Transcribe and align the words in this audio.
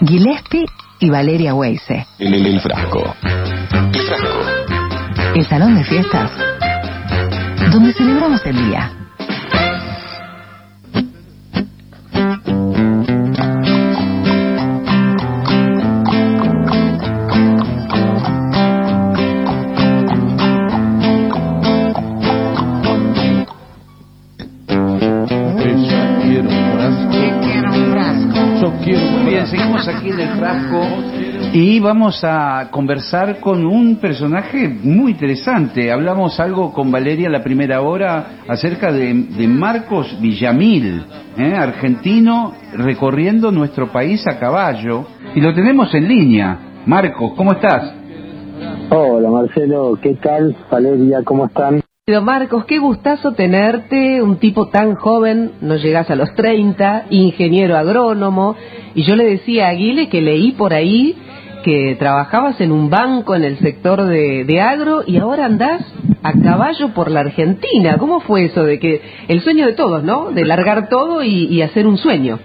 Gillespie 0.00 0.66
y 1.00 1.10
Valeria 1.10 1.54
Weise. 1.54 2.06
El, 2.18 2.34
el, 2.34 2.46
el 2.46 2.60
frasco. 2.60 3.14
El 3.92 4.02
frasco. 4.02 4.40
El 5.34 5.44
salón 5.46 5.76
de 5.76 5.84
fiestas 5.84 6.30
donde 7.70 7.92
celebramos 7.92 8.44
el 8.46 8.56
día. 8.56 9.05
Vamos 31.86 32.18
a 32.24 32.68
conversar 32.72 33.38
con 33.38 33.64
un 33.64 33.96
personaje 33.96 34.68
muy 34.68 35.12
interesante. 35.12 35.92
Hablamos 35.92 36.40
algo 36.40 36.72
con 36.72 36.90
Valeria 36.90 37.30
la 37.30 37.44
primera 37.44 37.80
hora 37.80 38.40
acerca 38.48 38.90
de, 38.90 39.14
de 39.14 39.46
Marcos 39.46 40.18
Villamil, 40.20 41.04
¿eh? 41.38 41.54
argentino 41.56 42.54
recorriendo 42.74 43.52
nuestro 43.52 43.92
país 43.92 44.26
a 44.26 44.36
caballo 44.40 45.04
y 45.36 45.40
lo 45.40 45.54
tenemos 45.54 45.94
en 45.94 46.08
línea. 46.08 46.58
Marcos, 46.86 47.34
¿cómo 47.36 47.52
estás? 47.52 47.94
Hola 48.90 49.30
Marcelo, 49.30 49.96
¿qué 50.02 50.14
tal? 50.14 50.56
Valeria, 50.68 51.22
¿cómo 51.24 51.46
están? 51.46 51.82
Marcos, 52.22 52.64
qué 52.66 52.78
gustazo 52.78 53.32
tenerte, 53.32 54.22
un 54.22 54.38
tipo 54.38 54.68
tan 54.70 54.96
joven, 54.96 55.52
no 55.60 55.76
llegás 55.76 56.10
a 56.10 56.16
los 56.16 56.34
30, 56.34 57.06
ingeniero 57.10 57.76
agrónomo, 57.76 58.56
y 58.94 59.04
yo 59.04 59.14
le 59.14 59.24
decía 59.24 59.66
a 59.66 59.70
Aguile 59.70 60.08
que 60.08 60.20
leí 60.20 60.52
por 60.52 60.72
ahí 60.72 61.16
que 61.66 61.96
trabajabas 61.98 62.60
en 62.60 62.70
un 62.70 62.88
banco 62.90 63.34
en 63.34 63.42
el 63.42 63.58
sector 63.58 64.04
de, 64.04 64.44
de 64.44 64.60
agro 64.60 65.02
y 65.04 65.16
ahora 65.18 65.46
andás 65.46 65.82
a 66.22 66.32
caballo 66.32 66.94
por 66.94 67.10
la 67.10 67.20
Argentina. 67.20 67.96
¿Cómo 67.98 68.20
fue 68.20 68.44
eso 68.44 68.62
de 68.62 68.78
que 68.78 69.02
el 69.26 69.40
sueño 69.40 69.66
de 69.66 69.72
todos, 69.72 70.04
¿no? 70.04 70.30
De 70.30 70.44
largar 70.44 70.88
todo 70.88 71.24
y, 71.24 71.46
y 71.46 71.62
hacer 71.62 71.88
un 71.88 71.98
sueño. 71.98 72.38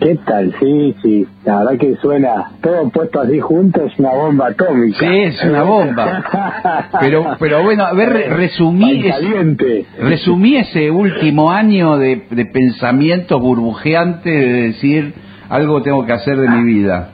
¿Qué 0.00 0.16
tal? 0.26 0.54
Sí, 0.60 0.94
sí, 1.02 1.26
la 1.44 1.58
verdad 1.58 1.78
que 1.78 1.96
suena 1.96 2.50
todo 2.60 2.88
puesto 2.90 3.20
así 3.20 3.40
junto, 3.40 3.84
es 3.84 3.98
una 3.98 4.10
bomba 4.14 4.46
atómica. 4.48 4.98
Sí, 5.00 5.16
es 5.18 5.42
una 5.44 5.62
bomba. 5.64 6.88
Pero, 7.00 7.36
pero 7.40 7.62
bueno, 7.64 7.84
a 7.84 7.92
ver, 7.94 8.08
re- 8.12 8.28
resumí, 8.28 9.02
caliente. 9.02 9.86
resumí 10.00 10.56
ese 10.56 10.90
último 10.90 11.50
año 11.50 11.98
de, 11.98 12.26
de 12.30 12.46
pensamiento 12.46 13.38
burbujeante 13.40 14.30
de 14.30 14.62
decir 14.68 15.14
algo 15.48 15.82
tengo 15.82 16.04
que 16.06 16.12
hacer 16.12 16.36
de 16.36 16.48
mi 16.48 16.64
vida. 16.64 17.08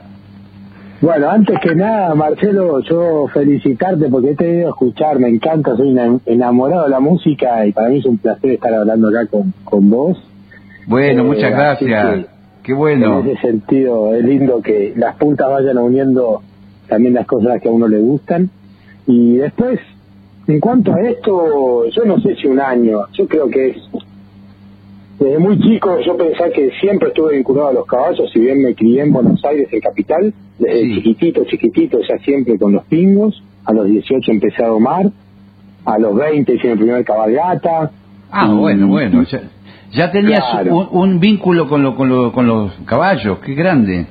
Bueno, 1.01 1.31
antes 1.31 1.61
que 1.61 1.77
nada, 1.77 2.13
Marcelo, 2.17 2.81
yo 2.81 3.29
felicitarte 3.33 4.09
porque 4.09 4.35
te 4.35 4.51
he 4.51 4.59
ido 4.59 4.67
a 4.67 4.71
escuchar, 4.71 5.21
me 5.21 5.29
encanta, 5.29 5.77
soy 5.77 5.97
enamorado 6.27 6.85
de 6.85 6.91
la 6.91 6.99
música 6.99 7.65
y 7.67 7.73
para 7.73 7.89
mí 7.89 7.99
es 7.99 8.05
un 8.05 8.19
placer 8.19 8.51
estar 8.51 8.75
hablando 8.75 9.09
acá 9.09 9.27
con, 9.27 9.55
con 9.65 9.89
vos. 9.91 10.19
Bueno, 10.89 11.23
Eh, 11.23 11.25
muchas 11.25 11.53
gracias. 11.53 12.27
Qué 12.65 12.75
bueno. 12.75 13.21
En 13.21 13.29
ese 13.29 13.41
sentido, 13.43 14.13
es 14.15 14.25
lindo 14.25 14.61
que 14.61 14.93
las 14.97 15.15
puntas 15.17 15.49
vayan 15.49 15.79
uniendo 15.79 16.43
también 16.89 17.15
las 17.15 17.27
cosas 17.27 17.61
que 17.62 17.69
a 17.69 17.73
uno 17.73 17.87
le 17.87 17.99
gustan. 17.99 18.51
Y 19.07 19.37
después, 19.37 19.79
en 20.49 20.59
cuanto 20.59 20.93
a 20.95 21.01
esto, 21.03 21.89
yo 21.91 22.05
no 22.07 22.19
sé 22.21 22.35
si 22.35 22.49
un 22.49 22.59
año, 22.59 23.03
yo 23.12 23.29
creo 23.29 23.49
que 23.49 23.69
es. 23.69 23.77
Desde 25.19 25.39
muy 25.39 25.59
chico 25.61 25.99
yo 26.07 26.17
pensaba 26.17 26.51
que 26.51 26.71
siempre 26.81 27.09
estuve 27.09 27.37
vinculado 27.37 27.69
a 27.69 27.73
los 27.73 27.87
caballos, 27.87 28.31
si 28.33 28.39
bien 28.41 28.63
me 28.63 28.75
crié 28.75 29.03
en 29.03 29.13
Buenos 29.13 29.45
Aires, 29.45 29.69
en 29.73 29.81
capital, 29.81 30.33
desde 30.59 30.81
Sí. 30.83 30.95
chiquitito, 30.97 31.45
chiquitito, 31.45 31.99
ya 32.09 32.19
siempre 32.19 32.59
con 32.59 32.73
los 32.73 32.85
pingos. 32.85 33.43
A 33.65 33.73
los 33.73 33.87
18 33.87 34.31
empecé 34.31 34.65
a 34.65 34.69
domar, 34.69 35.11
a 35.84 35.99
los 35.99 36.15
20 36.15 36.55
hice 36.55 36.69
mi 36.69 36.77
primer 36.77 37.05
cabalgata. 37.05 37.91
Ah, 38.31 38.49
y- 38.51 38.57
bueno, 38.57 38.87
bueno. 38.89 39.25
Ya, 39.25 39.43
ya 39.93 40.11
tenías 40.12 40.41
Claro. 40.53 40.89
un, 40.93 41.12
un 41.12 41.21
vínculo 41.21 41.69
con, 41.69 41.83
lo, 41.83 41.95
con, 41.97 42.09
lo- 42.09 42.33
con 42.33 42.47
los 42.47 42.73
caballos. 42.87 43.39
Qué 43.41 43.55
grande. 43.55 44.07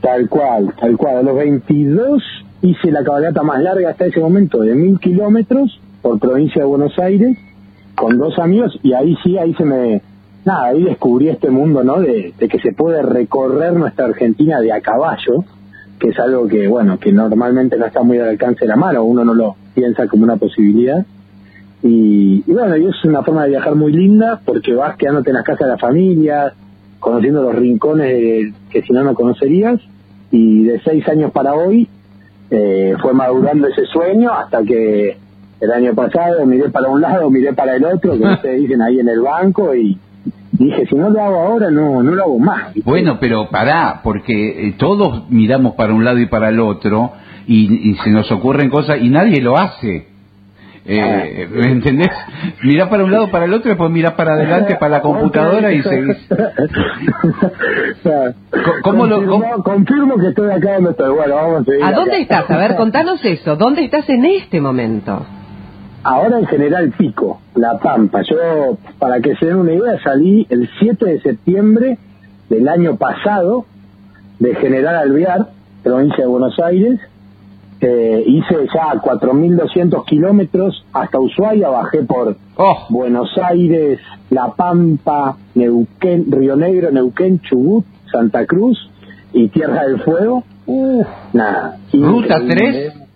Tal 0.00 0.28
cual, 0.28 0.72
tal 0.80 0.96
cual. 0.96 1.18
A 1.18 1.22
los 1.22 1.36
22 1.36 2.22
hice 2.62 2.90
la 2.90 3.04
cabalgata 3.04 3.42
más 3.42 3.60
larga 3.62 3.90
hasta 3.90 4.06
ese 4.06 4.18
momento, 4.20 4.60
de 4.62 4.74
mil 4.74 4.98
kilómetros 4.98 5.78
por 6.02 6.18
provincia 6.18 6.62
de 6.62 6.66
Buenos 6.68 6.98
Aires, 6.98 7.36
con 7.94 8.16
dos 8.18 8.38
amigos, 8.38 8.78
y 8.82 8.94
ahí 8.94 9.14
sí, 9.22 9.36
ahí 9.36 9.52
se 9.54 9.64
me... 9.64 10.00
Nada, 10.48 10.66
ahí 10.68 10.82
descubrí 10.84 11.28
este 11.28 11.50
mundo, 11.50 11.84
¿no? 11.84 12.00
De, 12.00 12.32
de 12.38 12.48
que 12.48 12.58
se 12.58 12.72
puede 12.72 13.02
recorrer 13.02 13.72
nuestra 13.74 14.06
Argentina 14.06 14.60
de 14.60 14.72
a 14.72 14.80
caballo, 14.80 15.44
que 16.00 16.08
es 16.08 16.18
algo 16.18 16.46
que, 16.48 16.66
bueno, 16.68 16.98
que 16.98 17.12
normalmente 17.12 17.76
no 17.76 17.84
está 17.86 18.02
muy 18.02 18.18
al 18.18 18.28
alcance 18.28 18.60
de 18.64 18.68
la 18.68 18.76
mano, 18.76 19.04
uno 19.04 19.24
no 19.24 19.34
lo 19.34 19.56
piensa 19.74 20.06
como 20.06 20.24
una 20.24 20.36
posibilidad. 20.36 21.04
Y, 21.82 22.42
y 22.46 22.52
bueno, 22.52 22.76
y 22.76 22.86
es 22.86 23.04
una 23.04 23.22
forma 23.22 23.44
de 23.44 23.50
viajar 23.50 23.74
muy 23.74 23.92
linda 23.92 24.40
porque 24.44 24.74
vas 24.74 24.96
quedándote 24.96 25.30
en 25.30 25.36
las 25.36 25.44
casas 25.44 25.66
de 25.68 25.72
la 25.74 25.78
familia, 25.78 26.52
conociendo 26.98 27.42
los 27.42 27.54
rincones 27.54 28.06
de- 28.08 28.52
que 28.70 28.82
si 28.82 28.92
no 28.92 29.04
no 29.04 29.14
conocerías. 29.14 29.80
Y 30.30 30.64
de 30.64 30.80
seis 30.80 31.06
años 31.08 31.30
para 31.30 31.54
hoy 31.54 31.88
eh, 32.50 32.94
fue 33.00 33.12
madurando 33.12 33.68
ese 33.68 33.84
sueño 33.86 34.32
hasta 34.32 34.62
que 34.62 35.16
el 35.60 35.70
año 35.72 35.94
pasado 35.94 36.44
miré 36.46 36.68
para 36.70 36.88
un 36.88 37.00
lado, 37.00 37.30
miré 37.30 37.52
para 37.52 37.76
el 37.76 37.84
otro, 37.84 38.16
que 38.18 38.24
ustedes 38.34 38.60
dicen 38.62 38.82
ahí 38.82 38.98
en 39.00 39.08
el 39.08 39.20
banco, 39.20 39.74
y 39.74 39.98
dije, 40.58 40.86
si 40.86 40.94
no 40.96 41.10
lo 41.10 41.22
hago 41.22 41.36
ahora, 41.36 41.70
no 41.70 42.02
no 42.02 42.10
lo 42.12 42.22
hago 42.22 42.38
más. 42.38 42.74
¿viste? 42.74 42.88
Bueno, 42.90 43.18
pero 43.20 43.48
pará, 43.50 44.00
porque 44.02 44.68
eh, 44.68 44.74
todos 44.78 45.30
miramos 45.30 45.74
para 45.74 45.92
un 45.94 46.04
lado 46.04 46.18
y 46.18 46.26
para 46.26 46.48
el 46.50 46.60
otro 46.60 47.12
y, 47.46 47.90
y 47.90 47.94
se 47.96 48.10
nos 48.10 48.30
ocurren 48.32 48.68
cosas 48.70 48.98
y 49.00 49.08
nadie 49.08 49.40
lo 49.40 49.56
hace. 49.56 50.06
Eh, 50.90 51.46
¿Me 51.52 51.66
entendés? 51.72 52.08
Mirá 52.62 52.88
para 52.88 53.04
un 53.04 53.12
lado, 53.12 53.30
para 53.30 53.44
el 53.44 53.52
otro, 53.52 53.68
y 53.68 53.72
después 53.74 53.90
mirá 53.90 54.16
para 54.16 54.32
adelante, 54.34 54.76
para 54.76 54.92
la 54.96 55.02
computadora 55.02 55.70
y 55.70 55.82
seguís. 55.82 56.16
¿Cómo 58.82 59.06
lo- 59.06 59.16
confirmo, 59.16 59.40
cómo- 59.50 59.62
confirmo 59.62 60.16
que 60.16 60.28
estoy 60.28 60.50
acá 60.50 60.74
donde 60.76 60.90
estoy. 60.92 61.14
Bueno, 61.14 61.34
vamos 61.34 61.60
a 61.60 61.64
seguir. 61.64 61.84
¿A 61.84 61.92
dónde 61.92 62.12
acá. 62.12 62.22
estás? 62.22 62.50
A 62.50 62.56
ver, 62.58 62.76
contanos 62.76 63.22
eso. 63.24 63.56
¿Dónde 63.56 63.84
estás 63.84 64.08
en 64.08 64.24
este 64.24 64.60
momento? 64.60 65.26
Ahora 66.04 66.38
en 66.38 66.46
General 66.46 66.92
Pico, 66.96 67.40
La 67.54 67.78
Pampa. 67.78 68.22
Yo, 68.22 68.78
para 68.98 69.20
que 69.20 69.34
se 69.36 69.46
den 69.46 69.56
una 69.56 69.72
idea, 69.72 69.98
salí 70.02 70.46
el 70.48 70.68
7 70.78 71.04
de 71.04 71.20
septiembre 71.20 71.98
del 72.48 72.68
año 72.68 72.96
pasado 72.96 73.66
de 74.38 74.54
General 74.54 74.96
Alvear, 74.96 75.48
provincia 75.82 76.24
de 76.24 76.30
Buenos 76.30 76.58
Aires. 76.60 77.00
Eh, 77.80 78.24
hice 78.26 78.54
ya 78.74 78.94
4.200 79.00 80.04
kilómetros 80.04 80.84
hasta 80.92 81.20
Ushuaia, 81.20 81.68
bajé 81.68 82.02
por 82.02 82.36
Oh, 82.56 82.86
Buenos 82.88 83.30
Aires, 83.38 84.00
La 84.30 84.48
Pampa, 84.48 85.36
Neuquén, 85.54 86.26
Río 86.30 86.56
Negro, 86.56 86.90
Neuquén, 86.90 87.40
Chubut, 87.40 87.84
Santa 88.10 88.46
Cruz 88.46 88.90
y 89.32 89.48
Tierra 89.48 89.84
del 89.84 90.00
Fuego. 90.00 90.42
Nada. 91.32 91.78
¿Ruta 91.92 92.38
increíble. 92.40 92.92
3? 92.94 93.07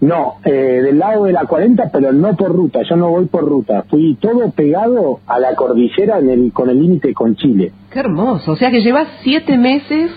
No, 0.00 0.34
eh, 0.44 0.50
del 0.50 0.98
lado 0.98 1.24
de 1.24 1.32
la 1.32 1.44
40, 1.44 1.90
pero 1.92 2.12
no 2.12 2.34
por 2.36 2.54
ruta, 2.54 2.80
yo 2.88 2.96
no 2.96 3.08
voy 3.10 3.26
por 3.26 3.44
ruta. 3.44 3.84
Fui 3.88 4.16
todo 4.16 4.50
pegado 4.50 5.20
a 5.26 5.38
la 5.38 5.54
cordillera 5.54 6.18
en 6.18 6.28
el, 6.28 6.52
con 6.52 6.70
el 6.70 6.80
límite 6.80 7.14
con 7.14 7.36
Chile. 7.36 7.72
Qué 7.90 8.00
hermoso. 8.00 8.52
O 8.52 8.56
sea 8.56 8.70
que 8.70 8.82
llevas 8.82 9.08
siete 9.22 9.56
meses 9.56 10.10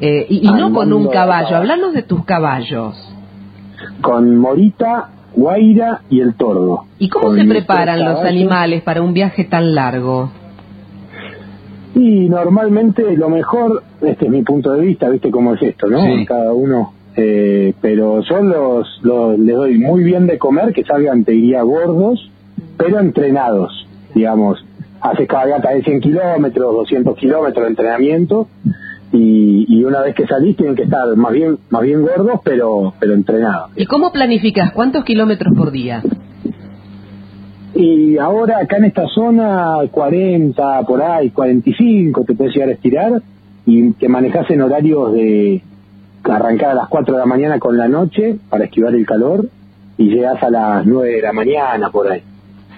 eh, 0.00 0.26
y, 0.28 0.48
y 0.48 0.52
no 0.52 0.72
con 0.72 0.92
un 0.92 1.08
caballo. 1.08 1.56
Hablanos 1.56 1.92
de 1.92 2.02
tus 2.02 2.24
caballos. 2.24 2.96
Con 4.00 4.36
Morita, 4.36 5.10
Guaira 5.34 6.02
y 6.10 6.20
el 6.20 6.34
Tordo. 6.34 6.84
¿Y 6.98 7.08
cómo 7.08 7.28
Con 7.28 7.38
se 7.38 7.44
preparan 7.44 8.04
los 8.04 8.20
animales 8.20 8.82
para 8.82 9.02
un 9.02 9.12
viaje 9.12 9.44
tan 9.44 9.74
largo? 9.74 10.30
Y 11.94 12.28
normalmente 12.28 13.16
lo 13.16 13.28
mejor, 13.28 13.82
este 14.02 14.26
es 14.26 14.30
mi 14.30 14.42
punto 14.42 14.72
de 14.72 14.82
vista, 14.82 15.08
viste 15.08 15.30
cómo 15.30 15.54
es 15.54 15.62
esto, 15.62 15.88
¿no? 15.88 16.00
Sí. 16.00 16.26
Cada 16.26 16.52
uno. 16.52 16.92
Eh, 17.20 17.74
pero 17.80 18.22
yo 18.22 18.40
los, 18.42 19.00
los, 19.02 19.36
les 19.40 19.56
doy 19.56 19.76
muy 19.76 20.04
bien 20.04 20.28
de 20.28 20.38
comer, 20.38 20.72
que 20.72 20.84
salgan, 20.84 21.24
te 21.24 21.32
diría, 21.32 21.62
gordos, 21.62 22.30
pero 22.76 23.00
entrenados, 23.00 23.88
digamos. 24.14 24.64
Haces 25.00 25.26
cabalgata 25.26 25.70
de 25.70 25.82
100 25.82 26.00
kilómetros, 26.00 26.72
200 26.72 27.16
kilómetros 27.16 27.64
de 27.64 27.70
entrenamiento, 27.70 28.46
y, 29.10 29.66
y 29.68 29.82
una 29.82 30.02
vez 30.02 30.14
que 30.14 30.28
salís 30.28 30.56
tienen 30.56 30.76
que 30.76 30.84
estar 30.84 31.16
más 31.16 31.32
bien 31.32 31.58
más 31.70 31.82
bien 31.82 32.02
gordos, 32.02 32.40
pero 32.44 32.94
pero 33.00 33.14
entrenados. 33.14 33.70
¿Y 33.74 33.86
cómo 33.86 34.12
planificas? 34.12 34.72
¿Cuántos 34.72 35.04
kilómetros 35.04 35.56
por 35.56 35.72
día? 35.72 36.02
Y 37.74 38.16
ahora 38.18 38.58
acá 38.58 38.76
en 38.76 38.84
esta 38.84 39.08
zona, 39.08 39.78
40 39.90 40.82
por 40.82 41.02
ahí, 41.02 41.30
45 41.30 42.24
te 42.24 42.34
puedes 42.34 42.54
llegar 42.54 42.68
a 42.68 42.72
estirar 42.72 43.22
y 43.66 43.90
te 43.92 44.08
manejas 44.08 44.48
en 44.50 44.62
horarios 44.62 45.12
de 45.14 45.62
arrancar 46.36 46.70
a 46.70 46.74
las 46.74 46.88
4 46.88 47.14
de 47.14 47.20
la 47.20 47.26
mañana 47.26 47.58
con 47.58 47.76
la 47.76 47.88
noche 47.88 48.38
para 48.48 48.64
esquivar 48.64 48.94
el 48.94 49.06
calor 49.06 49.48
y 49.96 50.10
llegas 50.10 50.42
a 50.42 50.50
las 50.50 50.86
9 50.86 51.16
de 51.16 51.22
la 51.22 51.32
mañana 51.32 51.90
por 51.90 52.10
ahí. 52.10 52.22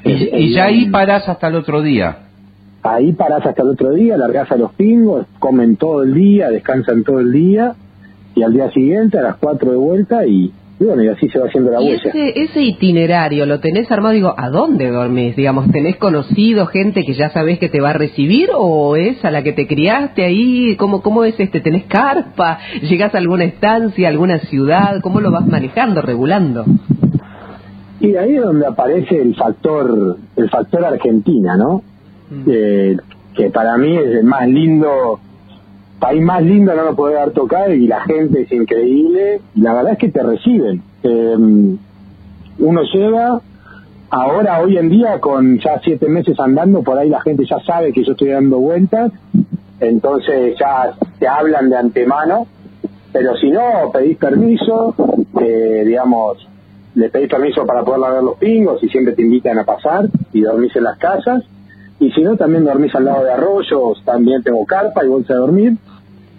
y, 0.05 0.37
y 0.37 0.55
ya 0.55 0.65
ahí 0.65 0.89
parás 0.89 1.29
hasta 1.29 1.49
el 1.49 1.57
otro 1.57 1.83
día. 1.83 2.19
ahí 2.83 3.13
parás 3.13 3.45
hasta 3.45 3.63
el 3.63 3.69
otro 3.69 3.93
día, 3.93 4.17
largás 4.17 4.51
a 4.51 4.57
los 4.57 4.73
pingos, 4.73 5.27
comen 5.39 5.77
todo 5.77 6.03
el 6.03 6.15
día, 6.15 6.51
descansan 6.51 7.05
todo 7.05 7.21
el 7.21 7.33
día, 7.33 7.75
y 8.35 8.43
al 8.43 8.53
día 8.53 8.71
siguiente 8.71 9.19
a 9.19 9.23
las 9.23 9.37
4 9.37 9.71
de 9.71 9.77
vuelta 9.77 10.27
y, 10.27 10.53
y 10.81 10.85
bueno, 10.85 11.05
y 11.05 11.09
así 11.09 11.29
se 11.29 11.39
va 11.39 11.47
haciendo 11.47 11.71
la 11.71 11.83
Y 11.83 11.89
huella. 11.91 12.11
ese, 12.11 12.41
ese 12.43 12.63
itinerario, 12.63 13.45
¿lo 13.45 13.61
tenés 13.61 13.91
armado? 13.93 14.15
Digo, 14.15 14.35
¿a 14.37 14.49
dónde 14.49 14.89
dormís? 14.91 15.37
Digamos, 15.37 15.71
¿tenés 15.71 15.97
conocido 15.97 16.65
gente 16.67 17.05
que 17.05 17.13
ya 17.13 17.29
sabés 17.31 17.59
que 17.59 17.69
te 17.69 17.83
va 17.83 17.91
a 17.91 17.93
recibir 17.93 18.49
o 18.57 18.97
es 18.97 19.23
a 19.25 19.31
la 19.31 19.43
que 19.43 19.53
te 19.53 19.67
criaste 19.67 20.25
ahí? 20.25 20.77
¿Cómo, 20.77 21.03
cómo 21.03 21.25
es 21.25 21.39
este? 21.39 21.61
¿Tenés 21.61 21.85
carpa? 21.85 22.59
¿Llegás 22.81 23.15
a 23.15 23.19
alguna 23.19 23.45
estancia, 23.45 24.09
alguna 24.09 24.39
ciudad? 24.39 25.01
¿Cómo 25.03 25.21
lo 25.21 25.31
vas 25.31 25.47
manejando, 25.47 26.01
regulando? 26.01 26.65
Y 28.01 28.17
ahí 28.17 28.37
es 28.37 28.43
donde 28.43 28.67
aparece 28.67 29.21
el 29.21 29.35
factor, 29.35 30.17
el 30.37 30.49
factor 30.49 30.83
Argentina, 30.87 31.57
¿no? 31.59 31.83
Eh, 32.47 32.97
que 33.35 33.51
para 33.51 33.77
mí 33.77 33.95
es 33.95 34.07
el 34.07 34.25
más 34.25 34.49
lindo, 34.49 35.21
país 36.01 36.23
más 36.23 36.43
lindo 36.43 36.75
no 36.75 36.85
lo 36.85 36.97
puede 36.97 37.15
dar 37.15 37.31
tocar 37.31 37.71
y 37.73 37.87
la 37.87 38.01
gente 38.01 38.43
es 38.43 38.53
increíble. 38.53 39.41
La 39.55 39.75
verdad 39.75 39.93
es 39.93 39.99
que 39.99 40.09
te 40.09 40.23
reciben. 40.23 40.83
Eh, 41.03 41.37
uno 42.59 42.83
llega, 42.93 43.41
ahora 44.11 44.61
hoy 44.61 44.77
en 44.77 44.89
día 44.89 45.21
con 45.21 45.59
ya 45.61 45.81
siete 45.83 46.09
meses 46.09 46.39
andando, 46.41 46.83
por 46.83 46.99
ahí 46.99 47.09
la 47.09 47.21
gente 47.21 47.45
ya 47.49 47.61
sabe 47.61 47.93
que 47.93 48.05
yo 48.05 48.13
estoy 48.13 48.29
dando 48.29 48.59
vueltas, 48.59 49.13
entonces 49.79 50.57
ya 50.59 50.93
te 51.19 51.29
hablan 51.29 51.71
de 51.71 51.77
antemano, 51.77 52.47
pero 53.13 53.37
si 53.37 53.51
no, 53.51 53.91
pedís 53.93 54.19
permiso, 54.19 54.95
eh, 55.41 55.85
digamos, 55.87 56.47
le 56.95 57.09
pedís 57.09 57.29
permiso 57.29 57.65
para 57.65 57.83
poder 57.83 58.01
lavar 58.01 58.23
los 58.23 58.37
pingos 58.37 58.83
y 58.83 58.89
siempre 58.89 59.15
te 59.15 59.23
invitan 59.23 59.59
a 59.59 59.65
pasar 59.65 60.09
y 60.33 60.41
dormís 60.43 60.75
en 60.77 60.85
las 60.85 60.99
casas. 60.99 61.45
Y 61.99 62.11
si 62.13 62.23
no, 62.23 62.37
también 62.37 62.65
dormís 62.65 62.95
al 62.95 63.05
lado 63.05 63.25
de 63.25 63.33
arroyos, 63.33 64.03
también 64.05 64.43
tengo 64.43 64.65
carpa 64.65 65.05
y 65.05 65.09
bolsa 65.09 65.35
de 65.35 65.41
dormir. 65.41 65.77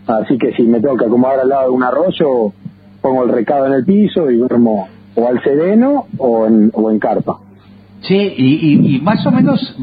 Así 0.07 0.37
que 0.37 0.53
si 0.53 0.63
me 0.63 0.79
tengo 0.79 0.97
que 0.97 1.05
acomodar 1.05 1.39
al 1.39 1.49
lado 1.49 1.69
de 1.69 1.75
un 1.75 1.83
arroyo, 1.83 2.53
pongo 3.01 3.23
el 3.23 3.29
recado 3.29 3.67
en 3.67 3.73
el 3.73 3.85
piso 3.85 4.29
y 4.29 4.37
duermo 4.37 4.87
o 5.15 5.27
al 5.27 5.43
sereno 5.43 6.05
o 6.17 6.47
en, 6.47 6.71
o 6.73 6.91
en 6.91 6.99
carpa. 6.99 7.39
Che, 8.01 8.15
y, 8.15 8.59
y, 8.61 8.95
y 8.95 9.01
más 9.01 9.25
o 9.27 9.31
menos 9.31 9.77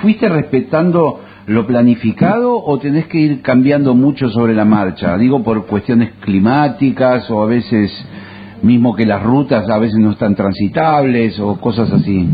fuiste 0.00 0.28
respetando 0.28 1.20
lo 1.46 1.66
planificado 1.66 2.62
o 2.62 2.78
tenés 2.78 3.06
que 3.06 3.18
ir 3.18 3.42
cambiando 3.42 3.94
mucho 3.94 4.28
sobre 4.28 4.54
la 4.54 4.64
marcha? 4.64 5.16
Digo 5.16 5.42
por 5.42 5.66
cuestiones 5.66 6.12
climáticas 6.20 7.30
o 7.30 7.42
a 7.42 7.46
veces 7.46 7.90
mismo 8.62 8.94
que 8.94 9.06
las 9.06 9.22
rutas 9.22 9.68
a 9.68 9.78
veces 9.78 9.98
no 9.98 10.12
están 10.12 10.34
transitables 10.34 11.38
o 11.38 11.58
cosas 11.60 11.92
así. 11.92 12.28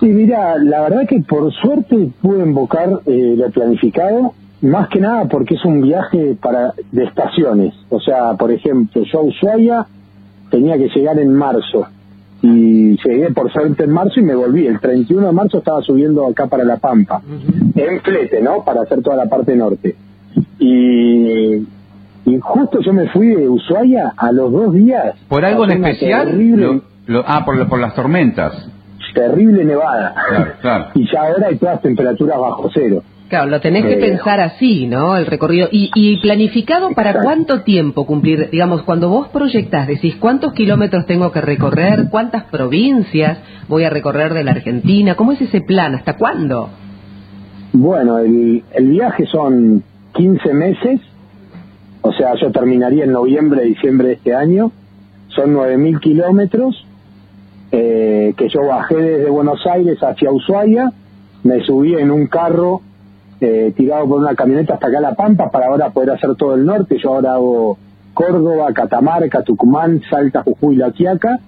Sí, 0.00 0.06
mira, 0.06 0.56
la 0.58 0.82
verdad 0.82 1.06
que 1.08 1.20
por 1.20 1.52
suerte 1.52 2.10
pude 2.22 2.44
invocar 2.44 2.88
eh, 3.06 3.34
lo 3.36 3.50
planificado, 3.50 4.32
más 4.62 4.88
que 4.88 5.00
nada 5.00 5.26
porque 5.26 5.54
es 5.54 5.64
un 5.64 5.80
viaje 5.82 6.36
para 6.40 6.72
de 6.92 7.04
estaciones. 7.04 7.74
O 7.90 8.00
sea, 8.00 8.34
por 8.34 8.50
ejemplo, 8.50 9.02
yo 9.04 9.20
a 9.20 9.22
Ushuaia 9.22 9.86
tenía 10.50 10.76
que 10.76 10.88
llegar 10.88 11.18
en 11.18 11.32
marzo 11.34 11.86
y 12.42 12.96
llegué 13.04 13.30
por 13.32 13.52
suerte 13.52 13.84
en 13.84 13.90
marzo 13.90 14.20
y 14.20 14.22
me 14.22 14.34
volví. 14.34 14.66
El 14.66 14.80
31 14.80 15.26
de 15.28 15.32
marzo 15.32 15.58
estaba 15.58 15.82
subiendo 15.82 16.26
acá 16.26 16.46
para 16.46 16.64
La 16.64 16.76
Pampa, 16.76 17.20
en 17.74 18.00
flete, 18.00 18.40
¿no? 18.42 18.64
Para 18.64 18.82
hacer 18.82 19.02
toda 19.02 19.16
la 19.16 19.26
parte 19.26 19.54
norte. 19.56 19.94
Y, 20.58 21.66
y 22.26 22.38
justo 22.40 22.80
yo 22.80 22.92
me 22.92 23.08
fui 23.08 23.28
de 23.28 23.48
Ushuaia 23.48 24.12
a 24.16 24.32
los 24.32 24.52
dos 24.52 24.74
días. 24.74 25.14
¿Por 25.28 25.44
algo 25.44 25.64
en 25.64 25.84
especial? 25.84 26.28
terrible- 26.28 26.66
Lo- 26.66 26.82
lo- 27.06 27.24
ah, 27.26 27.44
por, 27.44 27.56
lo- 27.56 27.68
por 27.68 27.78
las 27.80 27.94
tormentas. 27.94 28.68
terrible 29.14 29.64
nevada. 29.64 30.14
Claro, 30.28 30.52
claro. 30.60 30.84
Y 30.94 31.10
ya 31.10 31.22
ahora 31.22 31.48
hay 31.48 31.56
todas 31.56 31.80
temperaturas 31.82 32.38
bajo 32.38 32.68
cero. 32.72 33.02
Claro, 33.28 33.50
lo 33.50 33.60
tenés 33.60 33.84
que 33.84 33.94
Eh, 33.94 33.96
pensar 34.00 34.40
así, 34.40 34.86
¿no? 34.86 35.14
El 35.16 35.26
recorrido. 35.26 35.68
¿Y, 35.70 35.90
y 35.94 36.16
planificado 36.20 36.90
para 36.92 37.10
Exacto. 37.10 37.26
cuánto 37.28 37.60
tiempo 37.62 38.06
cumplir? 38.06 38.48
Digamos, 38.50 38.82
cuando 38.82 39.10
vos 39.10 39.28
proyectás, 39.28 39.86
decís, 39.86 40.16
¿cuántos 40.16 40.54
kilómetros 40.54 41.04
tengo 41.06 41.30
que 41.30 41.42
recorrer? 41.42 42.06
¿Cuántas 42.10 42.44
provincias 42.44 43.38
voy 43.68 43.84
a 43.84 43.90
recorrer 43.90 44.32
de 44.32 44.44
la 44.44 44.52
Argentina? 44.52 45.14
¿Cómo 45.14 45.32
es 45.32 45.40
ese 45.42 45.60
plan? 45.60 45.94
¿Hasta 45.94 46.16
cuándo? 46.16 46.70
Bueno, 47.74 48.18
el, 48.18 48.64
el 48.72 48.86
viaje 48.88 49.26
son 49.26 49.82
15 50.14 50.54
meses, 50.54 51.00
o 52.00 52.12
sea, 52.14 52.34
yo 52.40 52.50
terminaría 52.50 53.04
en 53.04 53.12
noviembre, 53.12 53.62
diciembre 53.64 54.08
de 54.08 54.14
este 54.14 54.34
año. 54.34 54.72
Son 55.28 55.54
9.000 55.54 56.00
kilómetros 56.00 56.86
eh, 57.72 58.32
que 58.38 58.48
yo 58.48 58.64
bajé 58.66 58.96
desde 58.96 59.28
Buenos 59.30 59.66
Aires 59.66 59.98
hacia 60.02 60.30
Ushuaia, 60.30 60.90
me 61.44 61.60
subí 61.60 61.94
en 61.94 62.10
un 62.10 62.26
carro 62.26 62.80
eh, 63.40 63.72
tirado 63.76 64.08
por 64.08 64.18
una 64.18 64.34
camioneta 64.34 64.74
hasta 64.74 64.88
acá 64.88 64.98
a 64.98 65.02
La 65.02 65.14
Pampa 65.14 65.50
para 65.50 65.66
ahora 65.66 65.90
poder 65.90 66.10
hacer 66.10 66.34
todo 66.36 66.54
el 66.54 66.64
norte. 66.64 66.98
Yo 67.02 67.14
ahora 67.14 67.34
hago 67.34 67.78
Córdoba, 68.14 68.72
Catamarca, 68.72 69.42
Tucumán, 69.42 70.02
Salta, 70.10 70.42
Jujuy, 70.42 70.76
La 70.76 70.90
Quiaca 70.90 71.38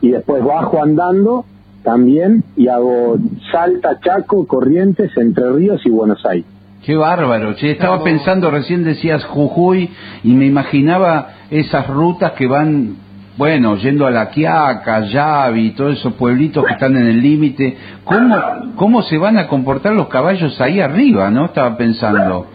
y 0.00 0.10
después 0.10 0.42
bajo 0.44 0.82
andando 0.82 1.44
también 1.82 2.42
y 2.56 2.68
hago 2.68 3.16
Salta, 3.52 4.00
Chaco, 4.00 4.46
Corrientes, 4.46 5.10
Entre 5.16 5.50
Ríos 5.52 5.80
y 5.84 5.90
Buenos 5.90 6.24
Aires. 6.26 6.46
Qué 6.86 6.94
bárbaro, 6.94 7.54
che. 7.54 7.72
Estaba 7.72 8.02
pensando, 8.04 8.50
recién 8.50 8.84
decías 8.84 9.24
Jujuy 9.24 9.90
y 10.22 10.34
me 10.34 10.46
imaginaba 10.46 11.30
esas 11.50 11.88
rutas 11.88 12.32
que 12.32 12.46
van, 12.46 12.96
bueno, 13.36 13.76
yendo 13.76 14.06
a 14.06 14.10
La 14.10 14.30
Quiaca, 14.30 15.00
Yavi, 15.06 15.72
todos 15.72 15.98
esos 15.98 16.14
pueblitos 16.14 16.64
que 16.64 16.72
están 16.72 16.96
en 16.96 17.06
el 17.06 17.20
límite. 17.20 17.76
¿Cómo, 18.04 18.36
¿Cómo 18.76 19.02
se 19.02 19.18
van 19.18 19.36
a 19.36 19.46
comportar 19.46 19.92
los 19.92 20.08
caballos 20.08 20.58
ahí 20.60 20.80
arriba, 20.80 21.30
no? 21.30 21.46
Estaba 21.46 21.76
pensando. 21.76 22.46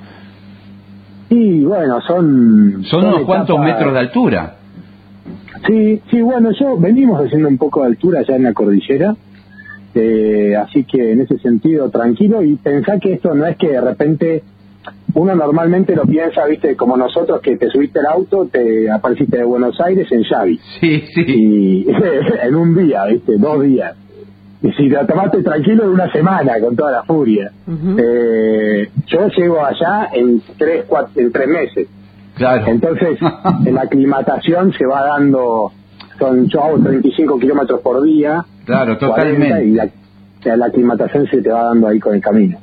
Y 1.30 1.63
bueno, 1.63 2.01
son... 2.01 2.83
Son 2.86 3.06
unos 3.06 3.22
cuantos 3.22 3.60
metros 3.60 3.94
de 3.94 4.00
altura. 4.00 4.56
Sí, 5.68 6.01
sí, 6.10 6.22
bueno, 6.22 6.50
yo 6.60 6.78
venimos 6.78 7.24
haciendo 7.24 7.48
un 7.48 7.57
poco 7.57 7.81
de 7.81 7.88
altura 7.88 8.24
ya 8.27 8.36
en 8.36 8.44
la 8.44 8.54
cordillera, 8.54 9.16
eh, 9.94 10.56
así 10.56 10.84
que 10.84 11.12
en 11.12 11.22
ese 11.22 11.38
sentido 11.38 11.89
tranquilo 11.89 12.42
y 12.42 12.56
pensá 12.56 12.98
que 13.00 13.13
esto 13.13 13.36
no 13.36 13.45
es 13.45 13.57
que 13.57 13.69
de 13.69 13.81
repente 13.81 14.44
uno 15.13 15.36
normalmente 15.36 15.96
lo 15.96 16.04
piensa, 16.04 16.46
viste, 16.46 16.75
como 16.75 16.96
nosotros 16.98 17.42
que 17.42 17.58
te 17.58 17.69
subiste 17.69 18.00
al 18.00 18.06
auto, 18.08 18.48
te 18.52 18.90
apareciste 18.90 19.38
de 19.38 19.44
Buenos 19.44 19.80
Aires 19.81 20.08
en 20.12 20.24
Xavi 20.24 20.60
Sí, 20.80 21.04
sí. 21.13 21.24
y 21.28 21.88
en 22.44 22.56
un 22.56 22.75
día, 22.75 23.06
viste, 23.06 23.38
dos 23.38 23.62
días. 23.63 23.96
Y 24.63 24.72
si 24.74 24.90
lo 24.90 25.06
tomaste 25.08 25.42
tranquilo 25.42 25.86
en 25.86 25.90
una 25.90 26.12
semana 26.12 26.54
con 26.60 26.75
toda 26.75 26.92
la 26.92 27.04
furia. 27.04 27.52
Eh, 27.98 28.90
yo 29.08 29.28
llego 29.30 29.66
allá 29.66 30.10
en 30.13 30.42
tres, 30.58 30.86
cuatro, 30.88 31.12
en 31.19 31.31
tres 31.31 31.48
meses. 31.48 31.88
Claro. 32.36 32.65
Entonces, 32.68 33.18
en 33.65 33.74
la 33.75 33.82
aclimatación 33.82 34.72
se 34.74 34.86
va 34.86 35.01
dando, 35.03 35.72
son, 36.20 36.48
yo 36.48 36.63
hago 36.63 36.77
35 36.80 37.39
kilómetros 37.39 37.82
por 37.82 38.03
día, 38.03 38.46
Claro, 38.65 38.98
40, 39.00 39.00
totalmente. 39.00 39.65
y 39.65 39.72
la, 39.72 40.56
la 40.56 40.65
aclimatación 40.68 41.25
se 41.27 41.41
te 41.41 41.50
va 41.50 41.63
dando 41.63 41.88
ahí 41.88 42.00
con 42.00 42.13
el 42.15 42.22
camino. 42.22 42.58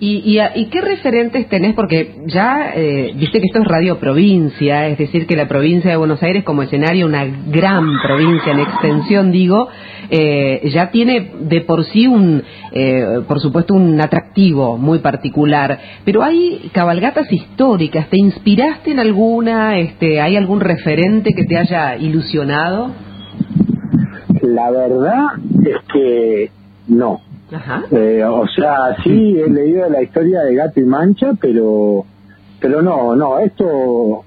¿Y, 0.00 0.18
y, 0.28 0.38
a- 0.40 0.56
y 0.56 0.66
qué 0.66 0.80
referentes 0.80 1.48
tenés? 1.48 1.74
Porque 1.74 2.16
ya, 2.26 2.72
eh, 2.74 3.12
viste 3.16 3.40
que 3.40 3.46
esto 3.46 3.60
es 3.62 3.68
radio 3.68 3.98
provincia, 3.98 4.88
es 4.88 4.98
decir, 4.98 5.26
que 5.26 5.36
la 5.36 5.46
provincia 5.48 5.90
de 5.90 5.96
Buenos 5.96 6.22
Aires 6.22 6.42
como 6.44 6.62
escenario, 6.62 7.06
una 7.06 7.24
gran 7.24 7.86
provincia 8.04 8.52
en 8.52 8.60
extensión, 8.60 9.30
digo, 9.30 9.68
eh, 10.10 10.68
ya 10.74 10.90
tiene 10.90 11.30
de 11.40 11.60
por 11.62 11.84
sí 11.84 12.06
un, 12.08 12.42
eh, 12.72 13.20
por 13.26 13.40
supuesto, 13.40 13.74
un 13.74 13.98
atractivo 14.00 14.76
muy 14.76 14.98
particular. 14.98 15.78
Pero 16.04 16.22
hay 16.24 16.70
cabalgatas 16.72 17.32
históricas, 17.32 18.08
¿te 18.10 18.18
inspiraste 18.18 18.90
en 18.90 18.98
alguna? 18.98 19.78
Este, 19.78 20.20
¿Hay 20.20 20.36
algún 20.36 20.60
referente 20.60 21.30
que 21.34 21.44
te 21.44 21.56
haya 21.56 21.96
ilusionado? 21.96 22.90
La 24.42 24.70
verdad 24.70 25.26
es 25.64 25.76
que 25.92 26.50
no. 26.88 27.20
Ajá. 27.54 27.82
Eh, 27.90 28.22
o 28.24 28.46
sea, 28.48 28.96
sí 29.02 29.38
he 29.44 29.48
leído 29.50 29.88
la 29.88 30.02
historia 30.02 30.40
de 30.40 30.54
Gato 30.54 30.80
y 30.80 30.84
Mancha, 30.84 31.32
pero 31.40 32.04
pero 32.60 32.80
no, 32.82 33.14
no, 33.14 33.38
esto 33.40 34.24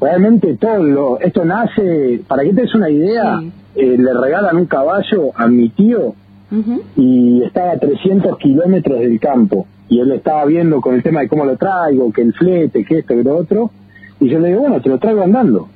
realmente 0.00 0.56
todo 0.56 0.82
lo, 0.82 1.20
esto 1.20 1.44
nace, 1.44 2.20
para 2.26 2.42
que 2.42 2.52
te 2.52 2.62
des 2.62 2.74
una 2.74 2.90
idea, 2.90 3.38
Sí. 3.40 3.52
eh, 3.76 3.96
le 3.98 4.12
regalan 4.14 4.56
un 4.56 4.66
caballo 4.66 5.30
a 5.36 5.46
mi 5.46 5.68
tío 5.70 6.14
y 6.96 7.42
estaba 7.42 7.72
a 7.72 7.78
300 7.78 8.38
kilómetros 8.38 8.98
del 9.00 9.18
campo 9.20 9.66
y 9.88 10.00
él 10.00 10.10
estaba 10.12 10.44
viendo 10.46 10.80
con 10.80 10.94
el 10.94 11.02
tema 11.02 11.20
de 11.20 11.28
cómo 11.28 11.44
lo 11.44 11.56
traigo, 11.56 12.12
que 12.12 12.22
el 12.22 12.32
flete, 12.32 12.84
que 12.84 12.98
esto, 12.98 13.14
que 13.14 13.22
lo 13.22 13.36
otro, 13.36 13.70
y 14.20 14.28
yo 14.28 14.38
le 14.40 14.48
digo, 14.48 14.60
bueno, 14.62 14.80
te 14.80 14.88
lo 14.88 14.98
traigo 14.98 15.22
andando. 15.22 15.68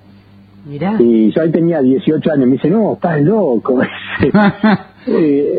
Mirá. 0.64 0.96
Y 0.98 1.32
yo 1.32 1.42
ahí 1.42 1.50
tenía 1.50 1.80
18 1.80 2.32
años, 2.32 2.46
me 2.46 2.52
dice, 2.52 2.68
no, 2.70 2.92
estás 2.94 3.20
loco. 3.22 3.80
y 5.06 5.12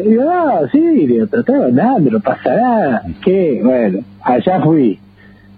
digo, 0.08 0.24
ah, 0.29 0.62
sí, 0.72 0.79
digo, 1.08 1.25
pero 1.29 1.43
traigo 1.43 1.65
andando, 1.65 2.12
no 2.12 2.20
pasa 2.20 2.55
nada. 2.55 3.03
¿Qué? 3.24 3.62
Bueno, 3.63 4.00
allá 4.22 4.62
fui. 4.62 5.00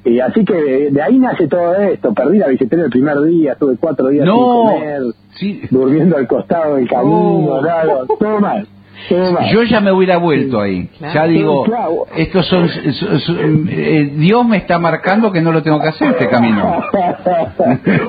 Y 0.06 0.20
así 0.20 0.44
que 0.44 0.54
de, 0.54 0.92
de 0.92 1.02
ahí 1.02 1.18
nace 1.18 1.48
todo 1.48 1.76
esto. 1.76 2.14
Perdí 2.14 2.38
la 2.38 2.48
bicicleta 2.48 2.86
el 2.86 2.92
primer 2.92 3.22
día, 3.22 3.54
estuve 3.54 3.78
cuatro 3.80 4.08
días 4.10 4.26
No. 4.26 4.34
sin 4.36 4.80
comer, 4.80 5.02
Sí. 5.36 5.62
durmiendo 5.72 6.18
al 6.18 6.28
costado 6.28 6.76
del 6.76 6.88
camino, 6.90 7.62
nada, 7.62 8.06
todo 8.20 8.40
mal. 8.40 8.68
Yo 9.10 9.64
ya 9.64 9.80
me 9.82 9.92
hubiera 9.92 10.18
vuelto 10.18 10.62
ahí. 10.62 10.88
Claro. 10.98 11.14
Ya 11.14 11.28
digo, 11.28 11.64
claro. 11.64 12.06
estos 12.16 12.46
son, 12.48 12.70
son- 12.70 13.20
son- 13.20 13.70
eh, 13.70 14.12
Dios 14.16 14.46
me 14.48 14.58
está 14.58 14.80
marcando 14.80 15.32
que 15.32 15.42
no 15.42 15.52
lo 15.52 15.62
tengo 15.62 15.80
que 15.82 15.88
hacer 15.90 16.12
este 16.12 16.30
camino. 16.30 16.64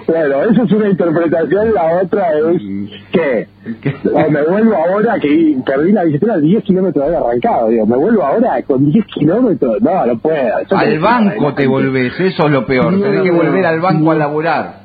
bueno, 0.06 0.42
eso 0.50 0.62
es 0.64 0.72
una 0.72 0.88
interpretación, 0.88 1.74
la 1.74 2.00
otra 2.02 2.28
es 2.32 2.62
que 3.12 3.46
o 4.12 4.30
me 4.30 4.42
vuelvo 4.42 4.74
ahora 4.76 5.18
que 5.18 5.56
perdí 5.64 5.92
la 5.92 6.04
billetera 6.04 6.36
10 6.38 6.62
kilómetros 6.64 7.08
de 7.10 7.16
arrancado, 7.16 7.68
digo, 7.68 7.86
me 7.86 7.96
vuelvo 7.96 8.22
ahora 8.22 8.62
con 8.62 8.90
10 8.90 9.06
kilómetros, 9.06 9.80
no, 9.80 10.06
no 10.06 10.18
puedo. 10.18 10.56
Al 10.76 10.98
banco 10.98 11.54
te 11.54 11.66
volvés, 11.66 12.12
eso 12.20 12.44
es 12.46 12.50
lo 12.50 12.66
peor. 12.66 13.00
Tenés 13.00 13.22
que 13.22 13.30
volver 13.30 13.64
al 13.66 13.80
banco 13.80 14.10
a 14.10 14.14
laburar. 14.14 14.84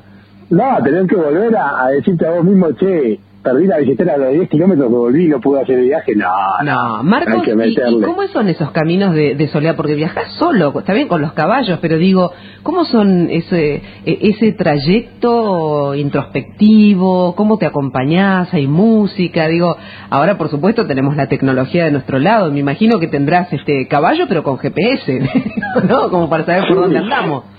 No, 0.49 0.77
tenés 0.83 1.07
que 1.07 1.15
volver 1.15 1.55
a, 1.55 1.83
a 1.85 1.89
decirte 1.89 2.25
a 2.25 2.31
vos 2.31 2.43
mismo, 2.43 2.71
che, 2.71 3.19
perdí 3.43 3.67
la 3.67 3.77
billetera 3.77 4.15
a 4.15 4.17
los 4.17 4.33
10 4.33 4.49
kilómetros, 4.49 4.89
me 4.89 4.97
volví 4.97 5.25
y 5.25 5.29
no 5.29 5.39
pude 5.39 5.61
hacer 5.61 5.79
el 5.79 5.85
viaje, 5.85 6.13
no, 6.15 6.27
No, 6.63 7.03
Marcos, 7.03 7.47
hay 7.47 7.73
que 7.73 7.89
¿y, 7.89 8.01
cómo 8.01 8.27
son 8.33 8.49
esos 8.49 8.71
caminos 8.71 9.13
de, 9.13 9.35
de 9.35 9.47
soledad? 9.47 9.75
Porque 9.75 9.95
viajas 9.95 10.33
solo, 10.37 10.77
está 10.77 10.93
bien 10.93 11.07
con 11.07 11.21
los 11.21 11.33
caballos, 11.33 11.79
pero 11.81 11.97
digo, 11.97 12.31
¿cómo 12.63 12.85
son 12.85 13.29
ese, 13.29 13.75
e- 14.05 14.19
ese 14.21 14.51
trayecto 14.53 15.95
introspectivo? 15.95 17.35
¿Cómo 17.35 17.57
te 17.57 17.65
acompañás? 17.65 18.53
¿Hay 18.53 18.67
música? 18.67 19.47
Digo, 19.47 19.77
ahora 20.09 20.37
por 20.37 20.49
supuesto 20.49 20.85
tenemos 20.85 21.15
la 21.15 21.27
tecnología 21.27 21.85
de 21.85 21.91
nuestro 21.91 22.19
lado, 22.19 22.51
me 22.51 22.59
imagino 22.59 22.99
que 22.99 23.07
tendrás 23.07 23.51
este 23.53 23.87
caballo 23.87 24.25
pero 24.27 24.43
con 24.43 24.57
GPS, 24.57 25.21
¿no? 25.87 26.09
Como 26.09 26.29
para 26.29 26.45
saber 26.45 26.67
por 26.67 26.77
dónde 26.81 26.97
andamos. 26.99 27.58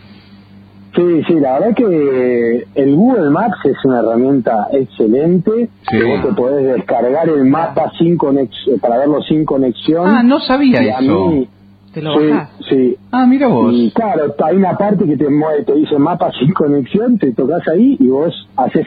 Sí, 0.94 1.22
sí, 1.28 1.34
la 1.40 1.58
verdad 1.60 1.74
que 1.76 2.66
el 2.74 2.96
Google 2.96 3.30
Maps 3.30 3.58
es 3.64 3.76
una 3.84 4.00
herramienta 4.00 4.68
excelente. 4.72 5.68
Sí. 5.88 5.98
Que 5.98 6.04
vos 6.04 6.22
te 6.26 6.32
podés 6.34 6.74
descargar 6.74 7.28
el 7.28 7.44
mapa 7.44 7.92
sin 7.98 8.18
conex- 8.18 8.80
para 8.80 8.98
verlo 8.98 9.22
sin 9.22 9.44
conexión. 9.44 10.08
Ah, 10.08 10.22
no 10.22 10.40
sabía 10.40 10.82
Y 10.82 10.88
a 10.88 10.98
eso. 10.98 11.26
mí- 11.28 11.48
Te 11.94 12.02
lo 12.02 12.18
sí, 12.18 12.26
bajás. 12.28 12.50
sí. 12.68 12.96
Ah, 13.12 13.26
mira 13.26 13.48
vos. 13.48 13.72
Y 13.74 13.90
claro, 13.92 14.34
hay 14.44 14.56
una 14.56 14.76
parte 14.76 15.04
que 15.06 15.16
te 15.16 15.28
mueve, 15.28 15.64
te 15.64 15.74
dice 15.74 15.98
mapa 15.98 16.30
sin 16.38 16.52
conexión, 16.52 17.18
te 17.18 17.32
tocas 17.32 17.66
ahí 17.68 17.96
y 17.98 18.06
vos 18.08 18.32
haces 18.56 18.86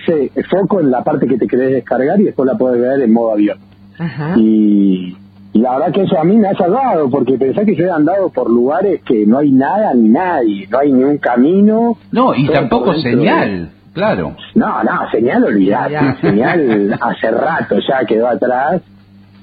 foco 0.49 0.79
en 0.81 0.89
la 0.91 1.03
parte 1.03 1.27
que 1.27 1.37
te 1.37 1.47
querés 1.47 1.71
descargar 1.71 2.19
y 2.21 2.25
después 2.25 2.47
la 2.47 2.57
podés 2.57 2.81
ver 2.81 3.01
en 3.01 3.11
modo 3.13 3.33
avión. 3.33 3.57
Ajá. 3.99 4.35
Y 4.37 5.15
la 5.59 5.77
verdad 5.77 5.93
que 5.93 6.01
eso 6.03 6.19
a 6.19 6.23
mí 6.23 6.35
me 6.35 6.47
ha 6.47 6.55
salvado, 6.55 7.09
porque 7.09 7.37
pensé 7.37 7.65
que 7.65 7.75
yo 7.75 7.85
he 7.85 7.91
andado 7.91 8.29
por 8.29 8.49
lugares 8.49 9.01
que 9.03 9.25
no 9.25 9.37
hay 9.37 9.51
nada 9.51 9.93
ni 9.93 10.09
nadie, 10.09 10.67
no 10.69 10.79
hay 10.79 10.91
ni 10.91 11.03
un 11.03 11.17
camino. 11.17 11.97
No, 12.11 12.33
y 12.35 12.47
tampoco 12.47 12.93
señal, 12.95 13.69
claro. 13.93 14.35
No, 14.55 14.83
no, 14.83 15.11
señal 15.11 15.43
olvidate, 15.43 16.21
señal 16.21 16.97
hace 16.99 17.31
rato 17.31 17.75
ya 17.87 18.05
quedó 18.05 18.27
atrás, 18.27 18.81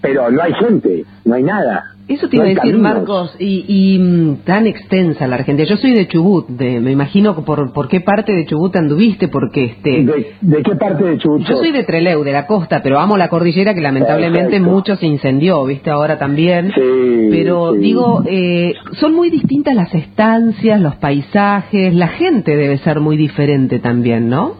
pero 0.00 0.30
no 0.30 0.42
hay 0.42 0.52
gente, 0.54 1.04
no 1.24 1.34
hay 1.36 1.42
nada. 1.44 1.84
Eso 2.10 2.28
te 2.28 2.36
No 2.36 2.42
iba 2.42 2.46
a 2.46 2.54
decir, 2.54 2.72
caminos. 2.72 2.82
Marcos, 2.82 3.36
y, 3.38 3.64
y, 3.68 3.98
mm, 4.00 4.38
tan 4.44 4.66
extensa 4.66 5.28
la 5.28 5.36
Argentina. 5.36 5.68
Yo 5.68 5.76
soy 5.76 5.92
de 5.92 6.08
Chubut, 6.08 6.48
de, 6.48 6.80
me 6.80 6.90
imagino 6.90 7.36
por, 7.44 7.72
por 7.72 7.86
qué 7.86 8.00
parte 8.00 8.32
de 8.32 8.46
Chubut 8.46 8.74
anduviste, 8.74 9.28
porque 9.28 9.64
este... 9.66 10.02
¿De, 10.04 10.32
de 10.40 10.62
qué 10.62 10.74
parte 10.74 11.04
de 11.04 11.18
Chubut 11.18 11.46
Yo 11.46 11.56
soy 11.56 11.70
de 11.70 11.84
Treleu, 11.84 12.24
de 12.24 12.32
la 12.32 12.48
costa, 12.48 12.82
pero 12.82 12.98
amo 12.98 13.16
la 13.16 13.28
cordillera 13.28 13.74
que 13.74 13.80
lamentablemente 13.80 14.50
Perfecto. 14.50 14.70
mucho 14.70 14.96
se 14.96 15.06
incendió, 15.06 15.64
viste 15.64 15.90
ahora 15.90 16.18
también. 16.18 16.72
Sí, 16.74 17.28
Pero 17.30 17.74
sí. 17.74 17.78
digo, 17.78 18.24
eh, 18.26 18.74
son 18.98 19.14
muy 19.14 19.30
distintas 19.30 19.76
las 19.76 19.94
estancias, 19.94 20.80
los 20.80 20.96
paisajes, 20.96 21.94
la 21.94 22.08
gente 22.08 22.56
debe 22.56 22.78
ser 22.78 22.98
muy 22.98 23.16
diferente 23.16 23.78
también, 23.78 24.28
¿no? 24.28 24.54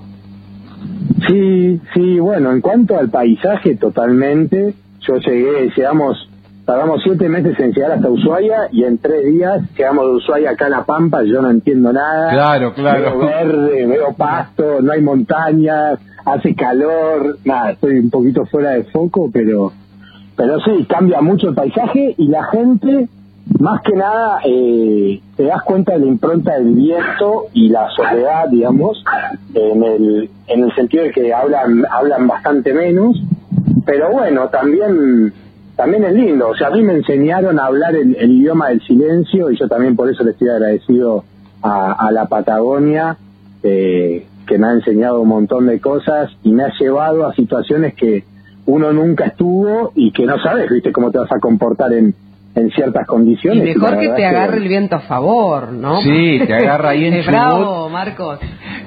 Sí, 1.29 1.81
sí, 1.95 2.21
bueno, 2.21 2.53
en 2.53 2.61
cuanto 2.61 2.97
al 2.97 3.11
paisaje, 3.11 3.75
totalmente. 3.75 4.75
Yo 5.01 5.17
llegué, 5.17 5.71
llegamos, 5.77 6.30
tardamos 6.71 7.03
siete 7.03 7.29
meses 7.29 7.59
en 7.59 7.73
llegar 7.73 7.91
hasta 7.91 8.09
Ushuaia 8.09 8.69
y 8.71 8.85
en 8.85 8.97
tres 8.99 9.25
días 9.25 9.61
llegamos 9.77 10.07
de 10.07 10.13
Ushuaia 10.13 10.51
acá 10.51 10.67
a 10.67 10.69
La 10.69 10.85
Pampa, 10.85 11.25
yo 11.25 11.43
no 11.43 11.51
entiendo 11.51 11.93
nada. 11.93 12.31
Claro, 12.31 12.73
claro. 12.75 13.19
Veo 13.19 13.27
verde, 13.27 13.87
veo 13.87 14.13
pasto, 14.17 14.81
no 14.81 14.93
hay 14.93 15.03
montañas, 15.03 15.99
hace 16.25 16.55
calor, 16.55 17.39
nada, 17.45 17.73
estoy 17.73 17.99
un 17.99 18.11
poquito 18.11 18.47
fuera 18.47 18.71
de 18.71 18.85
foco, 18.85 19.29
pero, 19.33 19.73
pero 20.37 20.61
sí, 20.61 20.87
cambia 20.89 21.21
mucho 21.21 21.49
el 21.49 21.57
paisaje 21.57 22.15
y 22.17 22.29
la 22.29 22.45
gente, 22.45 23.09
más 23.59 23.83
que 23.83 23.97
nada, 23.97 24.39
eh, 24.45 25.21
te 25.37 25.43
das 25.47 25.63
cuenta 25.65 25.95
de 25.95 25.99
la 25.99 26.07
impronta 26.07 26.53
del 26.53 26.73
viento 26.75 27.47
y 27.53 27.69
la 27.71 27.91
soledad, 27.97 28.49
digamos, 28.49 29.03
en 29.55 29.83
el, 29.83 30.31
en 30.47 30.63
el 30.63 30.75
sentido 30.77 31.03
de 31.03 31.11
que 31.11 31.35
hablan, 31.35 31.83
hablan 31.91 32.29
bastante 32.29 32.73
menos, 32.73 33.21
pero 33.85 34.13
bueno, 34.13 34.51
también 34.51 35.33
también 35.77 36.05
es 36.05 36.13
lindo, 36.15 36.49
o 36.49 36.57
sea, 36.57 36.69
a 36.69 36.71
mí 36.71 36.83
me 36.83 36.95
enseñaron 36.95 37.59
a 37.59 37.67
hablar 37.67 37.95
el, 37.97 38.17
el 38.17 38.33
idioma 38.33 38.69
del 38.69 38.81
silencio 38.83 39.51
y 39.51 39.59
yo 39.59 39.69
también 39.69 39.97
por 39.97 40.11
eso 40.11 40.23
le 40.25 40.33
estoy 40.33 40.49
agradecido 40.49 41.25
a, 41.63 41.93
a 41.93 42.13
la 42.13 42.27
Patagonia, 42.27 43.17
eh, 43.63 44.27
que 44.47 44.59
me 44.59 44.67
ha 44.67 44.73
enseñado 44.73 45.21
un 45.21 45.29
montón 45.29 45.67
de 45.67 45.81
cosas 45.81 46.31
y 46.43 46.53
me 46.53 46.65
ha 46.65 46.73
llevado 46.79 47.27
a 47.27 47.35
situaciones 47.35 47.95
que 47.95 48.25
uno 48.67 48.93
nunca 48.93 49.27
estuvo 49.27 49.93
y 49.95 50.13
que 50.13 50.27
no 50.27 50.39
sabes, 50.43 50.71
viste, 50.71 50.93
cómo 50.93 51.11
te 51.11 51.19
vas 51.19 51.33
a 51.33 51.41
comportar 51.41 51.93
en, 51.93 52.15
en 52.55 52.71
ciertas 52.71 53.03
Y 53.05 53.07
condiciones. 53.07 53.63
mejor 53.65 53.93
la 53.93 54.01
que 54.01 54.09
te 54.11 54.27
agarre 54.27 54.57
el 54.59 54.69
viento 54.69 54.97
a 54.97 55.01
favor, 55.01 55.73
¿no? 55.73 56.01
Sí, 56.03 56.41
te 56.47 56.55
agarra 56.55 56.91
ahí 56.91 57.05
en 57.07 57.15
Chubut. 57.23 57.27
bravo, 57.31 57.89
Marcos. 57.89 58.39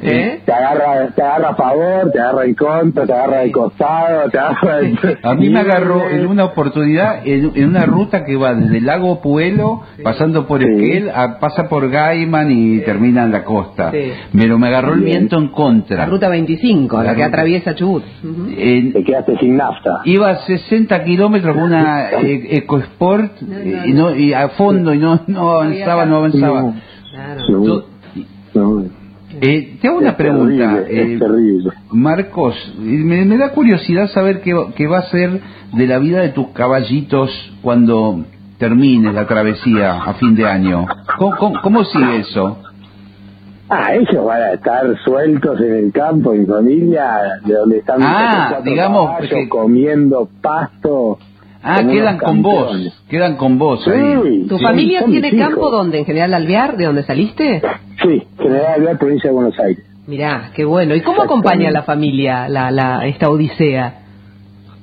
¿Eh? 0.05 0.41
te 0.45 0.51
agarra 0.51 1.07
te 1.15 1.21
agarra 1.21 1.49
a 1.51 1.55
favor, 1.55 2.11
te 2.11 2.19
agarra 2.19 2.43
en 2.43 2.55
contra, 2.55 3.05
te 3.05 3.13
agarra 3.13 3.37
de 3.39 3.51
costado, 3.53 4.29
te 4.29 4.37
agarra 4.37 4.77
de- 4.79 5.17
A 5.23 5.33
mí 5.33 5.49
me 5.49 5.61
agarró 5.61 6.09
en 6.09 6.27
una 6.27 6.43
oportunidad 6.43 7.25
en, 7.25 7.53
en 7.55 7.69
una 7.69 7.85
ruta 7.85 8.25
que 8.25 8.35
va 8.35 8.53
desde 8.53 8.79
el 8.79 8.85
lago 8.85 9.21
Puelo, 9.21 9.83
pasando 10.03 10.45
por 10.45 10.61
Sí. 10.61 10.67
Esquel, 10.69 11.09
a- 11.09 11.39
pasa 11.39 11.69
por 11.69 11.89
Gaiman 11.89 12.51
y 12.51 12.79
termina 12.81 13.23
en 13.23 13.31
la 13.31 13.45
costa. 13.45 13.91
Sí. 13.91 14.11
Pero 14.37 14.59
me 14.59 14.67
agarró 14.67 14.93
el 14.93 15.03
viento 15.03 15.37
en 15.37 15.47
contra. 15.47 15.95
La 15.99 16.05
ruta 16.07 16.27
25, 16.27 16.97
la, 16.97 17.03
La 17.03 17.09
que 17.11 17.15
ruta- 17.23 17.27
atraviesa 17.27 17.73
Chubut. 17.75 18.03
Ujú. 18.25 18.47
En- 18.57 18.91
te 18.91 19.03
quedaste 19.05 19.37
sin 19.37 19.55
nafta. 19.55 20.01
iba 20.03 20.31
a 20.31 20.35
60 20.39 21.01
kilómetros 21.05 21.55
con 21.55 21.63
una 21.63 22.09
eh, 22.11 22.57
EcoSport 22.57 23.41
y, 23.85 23.93
no, 23.93 24.15
y 24.15 24.33
a 24.33 24.49
fondo 24.49 24.93
y 24.93 24.97
no, 24.99 25.21
no 25.27 25.51
avanzaba, 25.51 26.05
no 26.05 26.17
avanzaba. 26.17 26.61
No. 26.61 26.73
Claro. 28.51 28.83
Eh, 29.41 29.77
te 29.81 29.87
hago 29.87 29.97
una 29.97 30.09
Es 30.09 30.15
pregunta. 30.15 30.83
terrible, 30.85 31.15
eh, 31.15 31.19
terrible. 31.19 31.71
Marcos, 31.91 32.55
me, 32.79 33.25
me 33.25 33.37
da 33.37 33.49
curiosidad 33.49 34.07
saber 34.09 34.41
qué, 34.41 34.53
va- 34.53 34.71
qué 34.75 34.85
va 34.87 34.99
a 34.99 35.09
ser 35.09 35.39
de 35.73 35.87
la 35.87 35.97
vida 35.97 36.21
de 36.21 36.29
tus 36.29 36.49
caballitos 36.49 37.31
cuando 37.63 38.25
termine 38.59 39.11
la 39.11 39.25
travesía 39.25 39.95
a 40.03 40.13
fin 40.15 40.35
de 40.35 40.45
año. 40.45 40.85
¿Cómo, 41.17 41.35
cómo- 41.37 41.61
cómo 41.63 41.83
sigue 41.85 42.17
eso? 42.19 42.59
Ah, 43.69 43.95
ellos 43.95 44.23
van 44.23 44.41
a 44.41 44.53
estar 44.53 44.85
sueltos 45.03 45.59
en 45.61 45.73
el 45.85 45.91
campo, 45.91 46.33
en 46.33 46.45
familia, 46.45 47.39
de 47.43 47.53
donde 47.55 47.77
están 47.79 47.97
Ah, 48.03 48.59
digamos 48.63 49.07
caballos, 49.07 49.29
que- 49.29 49.49
comiendo 49.49 50.29
pasto. 50.43 51.17
Ah, 51.63 51.81
quedan 51.81 52.17
con 52.17 52.41
vos, 52.41 53.03
quedan 53.09 53.37
con 53.37 53.57
vos 53.57 53.87
ahí. 53.87 54.45
¿Tu 54.49 54.57
sí, 54.57 54.63
familia 54.63 54.99
son 54.99 55.11
tiene 55.11 55.37
campo 55.37 55.69
donde? 55.69 55.99
¿En 55.99 56.05
General 56.05 56.33
Alvear, 56.33 56.75
de 56.75 56.85
donde 56.85 57.03
saliste? 57.03 57.61
Sí, 58.01 58.23
General 58.37 58.73
Alvear, 58.75 58.97
provincia 58.97 59.29
de 59.29 59.33
Buenos 59.33 59.57
Aires. 59.59 59.85
Mirá, 60.05 60.51
qué 60.53 60.65
bueno. 60.65 60.93
¿Y 60.93 61.01
cómo 61.01 61.21
acompaña 61.21 61.69
a 61.69 61.71
la 61.71 61.83
familia 61.83 62.49
la, 62.49 62.69
la, 62.69 63.05
esta 63.07 63.29
odisea? 63.29 64.01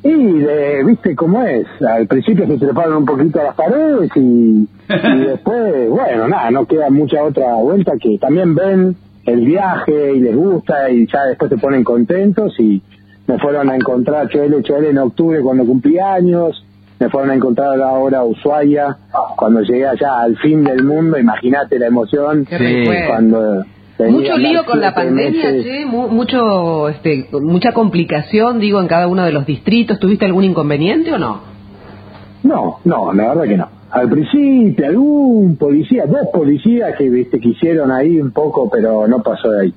Y 0.03 0.11
de, 0.11 0.83
viste 0.85 1.15
cómo 1.15 1.43
es, 1.43 1.67
al 1.87 2.07
principio 2.07 2.47
se 2.47 2.57
treparon 2.57 2.97
un 2.97 3.05
poquito 3.05 3.39
a 3.41 3.45
las 3.45 3.55
paredes 3.55 4.11
y, 4.17 4.21
y 4.21 4.67
después, 5.27 5.91
bueno, 5.91 6.29
nada, 6.29 6.51
no 6.51 6.65
queda 6.65 6.89
mucha 6.89 7.23
otra 7.23 7.55
vuelta 7.57 7.93
que 8.01 8.17
también 8.17 8.55
ven 8.55 8.97
el 9.27 9.45
viaje 9.45 10.15
y 10.15 10.21
les 10.21 10.35
gusta 10.35 10.89
y 10.91 11.07
ya 11.07 11.25
después 11.27 11.51
se 11.51 11.59
ponen 11.59 11.85
contentos 11.85 12.59
y 12.59 12.83
me 13.27 13.39
fueron 13.39 13.69
a 13.69 13.77
encontrar 13.77 14.29
Choel 14.29 14.63
Choel 14.63 14.87
en 14.87 14.99
octubre 14.99 15.41
cuando 15.43 15.67
cumplí 15.67 15.99
años, 15.99 16.65
me 17.01 17.09
fueron 17.09 17.31
a 17.31 17.35
encontrar 17.35 17.81
ahora 17.81 18.19
a 18.21 18.25
Ushuaia 18.25 18.97
cuando 19.37 19.63
llegué 19.63 19.87
allá 19.89 20.21
al 20.21 20.37
fin 20.37 20.63
del 20.63 20.85
mundo, 20.85 21.19
imagínate 21.19 21.79
la 21.79 21.87
emoción 21.89 22.47
Sí. 22.47 22.85
cuando... 23.09 23.65
Mucho 23.99 24.37
lío 24.39 24.65
con 24.65 24.81
la 24.81 24.95
pandemia, 24.95 25.51
mu- 25.87 26.09
mucho, 26.09 26.89
este, 26.89 27.29
mucha 27.33 27.73
complicación, 27.73 28.59
digo, 28.59 28.81
en 28.81 28.87
cada 28.89 29.07
uno 29.07 29.25
de 29.25 29.33
los 29.33 29.45
distritos. 29.45 29.99
¿Tuviste 29.99 30.25
algún 30.25 30.45
inconveniente 30.45 31.13
o 31.13 31.19
no? 31.19 31.41
No, 32.43 32.79
no, 32.85 33.13
la 33.13 33.29
verdad 33.29 33.45
que 33.45 33.57
no. 33.59 33.69
Al 33.91 34.09
principio, 34.09 34.87
algún 34.87 35.57
policía, 35.57 36.07
dos 36.07 36.29
policías 36.33 36.97
que 36.97 37.11
viste 37.11 37.39
quisieron 37.41 37.91
ahí 37.93 38.19
un 38.19 38.31
poco, 38.31 38.71
pero 38.71 39.07
no 39.07 39.23
pasó 39.23 39.51
de 39.51 39.65
ahí. 39.65 39.75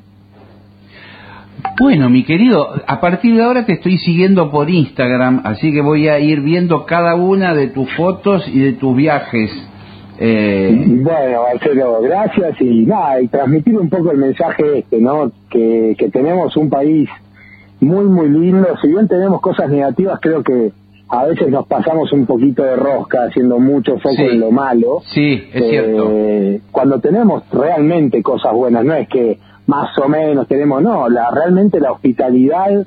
Bueno, 1.79 2.09
mi 2.09 2.23
querido, 2.23 2.67
a 2.85 2.99
partir 3.01 3.35
de 3.35 3.43
ahora 3.43 3.65
te 3.65 3.73
estoy 3.73 3.97
siguiendo 3.97 4.51
por 4.51 4.69
Instagram, 4.69 5.41
así 5.43 5.71
que 5.73 5.81
voy 5.81 6.07
a 6.07 6.19
ir 6.19 6.41
viendo 6.41 6.85
cada 6.85 7.15
una 7.15 7.53
de 7.55 7.67
tus 7.67 7.91
fotos 7.95 8.47
y 8.47 8.59
de 8.59 8.73
tus 8.73 8.95
viajes. 8.95 9.49
Eh, 10.19 10.71
Bueno, 10.87 11.41
Marcelo, 11.51 11.99
gracias 12.03 12.61
y 12.61 12.85
nada, 12.85 13.19
y 13.21 13.27
transmitir 13.27 13.75
un 13.77 13.89
poco 13.89 14.11
el 14.11 14.17
mensaje 14.17 14.79
este, 14.79 14.99
¿no? 15.01 15.31
Que, 15.49 15.95
que 15.97 16.09
tenemos 16.09 16.55
un 16.57 16.69
país 16.69 17.09
muy, 17.79 18.05
muy 18.05 18.29
lindo. 18.29 18.67
Si 18.81 18.87
bien 18.89 19.07
tenemos 19.07 19.41
cosas 19.41 19.69
negativas, 19.69 20.19
creo 20.21 20.43
que 20.43 20.71
a 21.09 21.25
veces 21.25 21.49
nos 21.49 21.65
pasamos 21.67 22.13
un 22.13 22.25
poquito 22.27 22.63
de 22.63 22.75
rosca 22.75 23.23
haciendo 23.27 23.59
mucho 23.59 23.97
foco 23.97 24.15
Sí. 24.15 24.23
en 24.31 24.39
lo 24.39 24.51
malo. 24.51 25.01
Sí, 25.13 25.43
es 25.51 25.69
cierto. 25.69 26.07
Eh, 26.11 26.61
Cuando 26.71 26.99
tenemos 26.99 27.43
realmente 27.51 28.21
cosas 28.21 28.53
buenas, 28.53 28.85
no 28.85 28.93
es 28.93 29.07
que 29.09 29.39
más 29.67 29.97
o 29.97 30.07
menos 30.07 30.47
tenemos, 30.47 30.81
no, 30.81 31.09
la 31.09 31.31
realmente 31.31 31.79
la 31.79 31.91
hospitalidad 31.91 32.85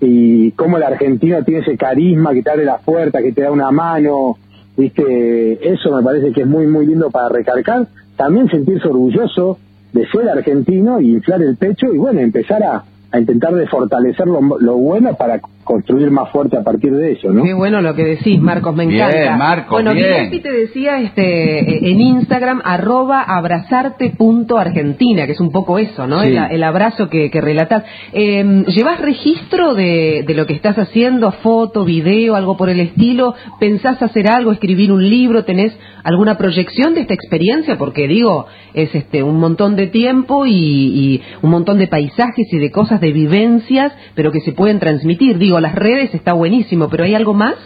y 0.00 0.52
cómo 0.52 0.76
el 0.76 0.82
argentino 0.82 1.42
tiene 1.42 1.60
ese 1.60 1.76
carisma 1.76 2.32
que 2.32 2.42
te 2.42 2.50
abre 2.50 2.64
las 2.64 2.82
puertas, 2.82 3.22
que 3.22 3.32
te 3.32 3.42
da 3.42 3.50
una 3.50 3.70
mano, 3.70 4.36
viste, 4.76 5.72
eso 5.72 5.96
me 5.96 6.02
parece 6.02 6.32
que 6.32 6.42
es 6.42 6.46
muy 6.46 6.66
muy 6.66 6.86
lindo 6.86 7.10
para 7.10 7.28
recalcar. 7.28 7.86
También 8.16 8.48
sentirse 8.48 8.88
orgulloso 8.88 9.58
de 9.92 10.06
ser 10.08 10.28
argentino 10.28 11.00
y 11.00 11.12
inflar 11.12 11.42
el 11.42 11.56
pecho 11.56 11.92
y 11.92 11.98
bueno, 11.98 12.20
empezar 12.20 12.62
a, 12.62 12.84
a 13.10 13.18
intentar 13.18 13.54
de 13.54 13.66
fortalecer 13.66 14.26
lo, 14.26 14.40
lo 14.58 14.76
bueno 14.76 15.14
para 15.14 15.40
construir 15.68 16.10
más 16.10 16.30
fuerte 16.30 16.56
a 16.56 16.62
partir 16.62 16.94
de 16.94 17.12
eso, 17.12 17.30
¿no? 17.30 17.42
Qué 17.42 17.52
bueno 17.52 17.82
lo 17.82 17.94
que 17.94 18.02
decís, 18.02 18.40
Marcos, 18.40 18.74
me 18.74 18.86
Bien, 18.86 19.06
encanta. 19.06 19.36
Marcos, 19.36 19.72
bueno, 19.72 19.92
bien. 19.92 20.30
Te 20.40 20.50
decía 20.50 20.98
este, 20.98 21.60
eh, 21.60 21.90
en 21.90 22.00
Instagram, 22.00 22.62
arroba 22.64 23.22
abrazarte.argentina, 23.22 25.26
que 25.26 25.32
es 25.32 25.40
un 25.40 25.52
poco 25.52 25.78
eso, 25.78 26.06
¿no? 26.06 26.22
Sí. 26.22 26.28
El, 26.28 26.38
el 26.38 26.62
abrazo 26.62 27.10
que, 27.10 27.30
que 27.30 27.42
relatás. 27.42 27.84
Eh, 28.14 28.64
¿Llevas 28.68 28.98
registro 29.02 29.74
de, 29.74 30.24
de 30.26 30.34
lo 30.34 30.46
que 30.46 30.54
estás 30.54 30.78
haciendo? 30.78 31.32
¿Foto, 31.32 31.84
video, 31.84 32.34
algo 32.34 32.56
por 32.56 32.70
el 32.70 32.80
estilo? 32.80 33.34
¿Pensás 33.60 34.02
hacer 34.02 34.30
algo, 34.30 34.52
escribir 34.52 34.90
un 34.90 35.06
libro? 35.06 35.44
¿Tenés 35.44 35.76
alguna 36.02 36.38
proyección 36.38 36.94
de 36.94 37.02
esta 37.02 37.12
experiencia? 37.12 37.76
Porque 37.76 38.08
digo, 38.08 38.46
es 38.72 38.94
este 38.94 39.22
un 39.22 39.38
montón 39.38 39.76
de 39.76 39.88
tiempo 39.88 40.46
y, 40.46 40.54
y 40.54 41.20
un 41.42 41.50
montón 41.50 41.76
de 41.76 41.88
paisajes 41.88 42.50
y 42.50 42.58
de 42.58 42.70
cosas, 42.70 43.02
de 43.02 43.12
vivencias, 43.12 43.92
pero 44.14 44.32
que 44.32 44.40
se 44.40 44.52
pueden 44.52 44.78
transmitir. 44.78 45.36
Digo, 45.36 45.57
las 45.60 45.74
redes 45.74 46.14
está 46.14 46.32
buenísimo, 46.32 46.88
pero 46.88 47.04
¿hay 47.04 47.14
algo 47.14 47.34
más? 47.34 47.56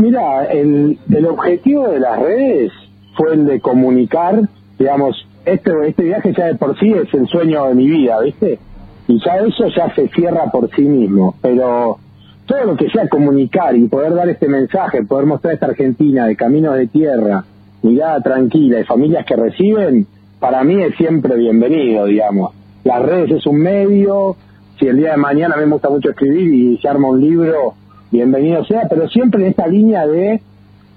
Mira, 0.00 0.44
el, 0.46 0.98
el 1.10 1.26
objetivo 1.26 1.88
de 1.88 2.00
las 2.00 2.18
redes 2.18 2.72
fue 3.16 3.34
el 3.34 3.46
de 3.46 3.60
comunicar, 3.60 4.48
digamos, 4.78 5.26
este, 5.44 5.70
este 5.86 6.04
viaje 6.04 6.32
ya 6.36 6.46
de 6.46 6.54
por 6.54 6.78
sí 6.78 6.92
es 6.92 7.12
el 7.14 7.28
sueño 7.28 7.66
de 7.66 7.74
mi 7.74 7.88
vida, 7.88 8.20
¿viste? 8.20 8.58
Y 9.06 9.22
ya 9.24 9.36
eso 9.36 9.68
ya 9.68 9.94
se 9.94 10.08
cierra 10.08 10.50
por 10.50 10.70
sí 10.74 10.82
mismo, 10.82 11.34
pero 11.42 11.98
todo 12.46 12.64
lo 12.64 12.76
que 12.76 12.88
sea 12.90 13.08
comunicar 13.08 13.76
y 13.76 13.86
poder 13.88 14.14
dar 14.14 14.28
este 14.28 14.48
mensaje, 14.48 15.04
poder 15.04 15.26
mostrar 15.26 15.54
esta 15.54 15.66
Argentina 15.66 16.26
de 16.26 16.36
caminos 16.36 16.76
de 16.76 16.86
tierra, 16.86 17.44
mirada 17.82 18.20
tranquila 18.20 18.80
y 18.80 18.84
familias 18.84 19.26
que 19.26 19.36
reciben, 19.36 20.06
para 20.40 20.64
mí 20.64 20.82
es 20.82 20.94
siempre 20.96 21.36
bienvenido, 21.36 22.06
digamos. 22.06 22.52
Las 22.84 23.02
redes 23.02 23.30
es 23.30 23.46
un 23.46 23.58
medio, 23.58 24.36
si 24.78 24.86
el 24.86 24.96
día 24.96 25.12
de 25.12 25.16
mañana 25.16 25.56
me 25.56 25.66
gusta 25.66 25.88
mucho 25.90 26.10
escribir 26.10 26.52
y 26.52 26.78
se 26.78 26.88
arma 26.88 27.08
un 27.08 27.20
libro, 27.20 27.74
bienvenido 28.10 28.64
sea, 28.64 28.82
pero 28.88 29.08
siempre 29.08 29.42
en 29.42 29.50
esta 29.50 29.66
línea 29.66 30.06
de, 30.06 30.40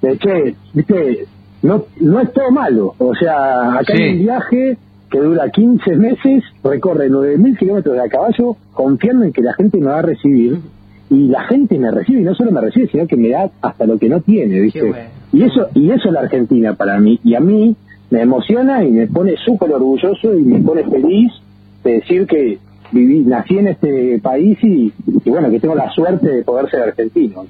de 0.01 0.17
che, 0.17 0.55
viste, 0.73 1.25
no, 1.63 1.83
no 2.01 2.19
es 2.19 2.31
todo 2.33 2.51
malo. 2.51 2.95
O 2.97 3.13
sea, 3.15 3.73
acá 3.79 3.93
Sí. 3.95 4.01
hay 4.03 4.11
un 4.13 4.19
viaje 4.19 4.77
que 5.09 5.19
dura 5.19 5.49
15 5.49 5.95
meses, 5.95 6.43
recorre 6.63 7.09
9.000 7.09 7.57
kilómetros 7.57 7.95
de 7.95 8.01
a 8.01 8.09
caballo, 8.09 8.57
confiando 8.73 9.23
en 9.25 9.31
que 9.31 9.41
la 9.41 9.53
gente 9.53 9.77
me 9.79 9.85
va 9.87 9.99
a 9.99 10.03
recibir. 10.03 10.59
Y 11.09 11.29
la 11.29 11.43
gente 11.45 11.79
me 11.79 11.89
recibe, 11.89 12.19
y 12.19 12.23
no 12.23 12.35
solo 12.35 12.51
me 12.51 12.59
recibe, 12.59 12.89
sino 12.89 13.07
que 13.07 13.15
me 13.15 13.29
da 13.29 13.49
hasta 13.61 13.85
lo 13.85 13.97
que 13.97 14.09
no 14.09 14.19
tiene, 14.19 14.59
¿viste? 14.59 14.81
Bueno. 14.81 14.97
Y 15.31 15.43
eso, 15.43 15.67
y 15.73 15.89
eso 15.91 16.07
es 16.09 16.13
la 16.13 16.19
Argentina 16.21 16.73
para 16.73 16.99
mí. 16.99 17.17
Y 17.23 17.35
a 17.35 17.39
mí 17.39 17.73
me 18.09 18.21
emociona 18.21 18.83
y 18.83 18.91
me 18.91 19.07
pone 19.07 19.35
súper 19.37 19.71
orgulloso 19.71 20.35
y 20.37 20.41
me 20.41 20.59
pone 20.59 20.83
feliz 20.83 21.31
de 21.85 21.93
decir 21.93 22.27
que 22.27 22.57
viví, 22.91 23.19
nací 23.25 23.57
en 23.57 23.67
este 23.67 24.19
país 24.21 24.57
y, 24.63 24.93
y 25.25 25.29
bueno, 25.29 25.49
que 25.49 25.59
tengo 25.59 25.75
la 25.75 25.89
suerte 25.91 26.27
de 26.27 26.43
poder 26.43 26.69
ser 26.69 26.81
argentino. 26.83 27.45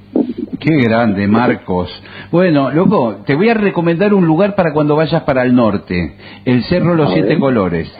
Qué 0.59 0.81
grande, 0.81 1.27
Marcos. 1.27 1.89
Bueno, 2.31 2.71
loco, 2.71 3.17
te 3.25 3.35
voy 3.35 3.49
a 3.49 3.53
recomendar 3.53 4.13
un 4.13 4.25
lugar 4.25 4.55
para 4.55 4.73
cuando 4.73 4.95
vayas 4.95 5.23
para 5.23 5.43
el 5.43 5.55
norte. 5.55 6.15
El 6.45 6.63
Cerro 6.63 6.95
Los 6.95 7.13
Siete. 7.13 7.37
Colores. 7.39 7.91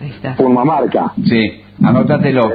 Ahí 0.00 0.10
está. 0.10 0.36
Purmamarca. 0.36 1.12
Sí, 1.24 1.62
anótatelo. 1.82 2.50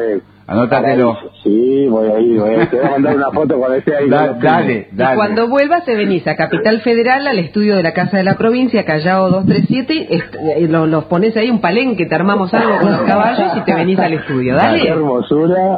Anótatelo. 0.49 1.15
Sí, 1.43 1.85
voy 1.87 2.09
a 2.09 2.19
ir, 2.19 2.39
voy 2.39 2.49
a 2.55 2.63
ir. 2.63 2.69
Te 2.69 2.77
voy 2.77 2.85
a 2.87 2.89
mandar 2.91 3.15
una 3.17 3.31
foto 3.31 3.57
cuando 3.59 3.77
esté 3.77 3.95
ahí. 3.95 4.09
Da- 4.09 4.33
dale, 4.33 4.87
dale. 4.91 5.13
Y 5.13 5.15
cuando 5.15 5.47
vuelvas 5.47 5.85
te 5.85 5.95
venís 5.95 6.25
a 6.27 6.35
Capital 6.35 6.81
Federal, 6.81 7.27
al 7.27 7.37
estudio 7.37 7.75
de 7.75 7.83
la 7.83 7.93
Casa 7.93 8.17
de 8.17 8.23
la 8.23 8.35
Provincia, 8.35 8.83
Callao 8.83 9.29
237, 9.29 10.07
est- 10.15 10.35
eh, 10.35 10.67
lo- 10.67 10.87
los 10.87 11.05
pones 11.05 11.37
ahí 11.37 11.49
un 11.51 11.61
palenque, 11.61 12.07
te 12.07 12.15
armamos 12.15 12.51
algo 12.53 12.79
con 12.79 12.91
los 12.91 13.01
caballos 13.03 13.51
y 13.57 13.61
te 13.61 13.75
venís 13.75 13.99
al 13.99 14.13
estudio. 14.13 14.55
Qué 14.55 14.61
Dale. 14.61 14.89
hermosura. 14.89 15.77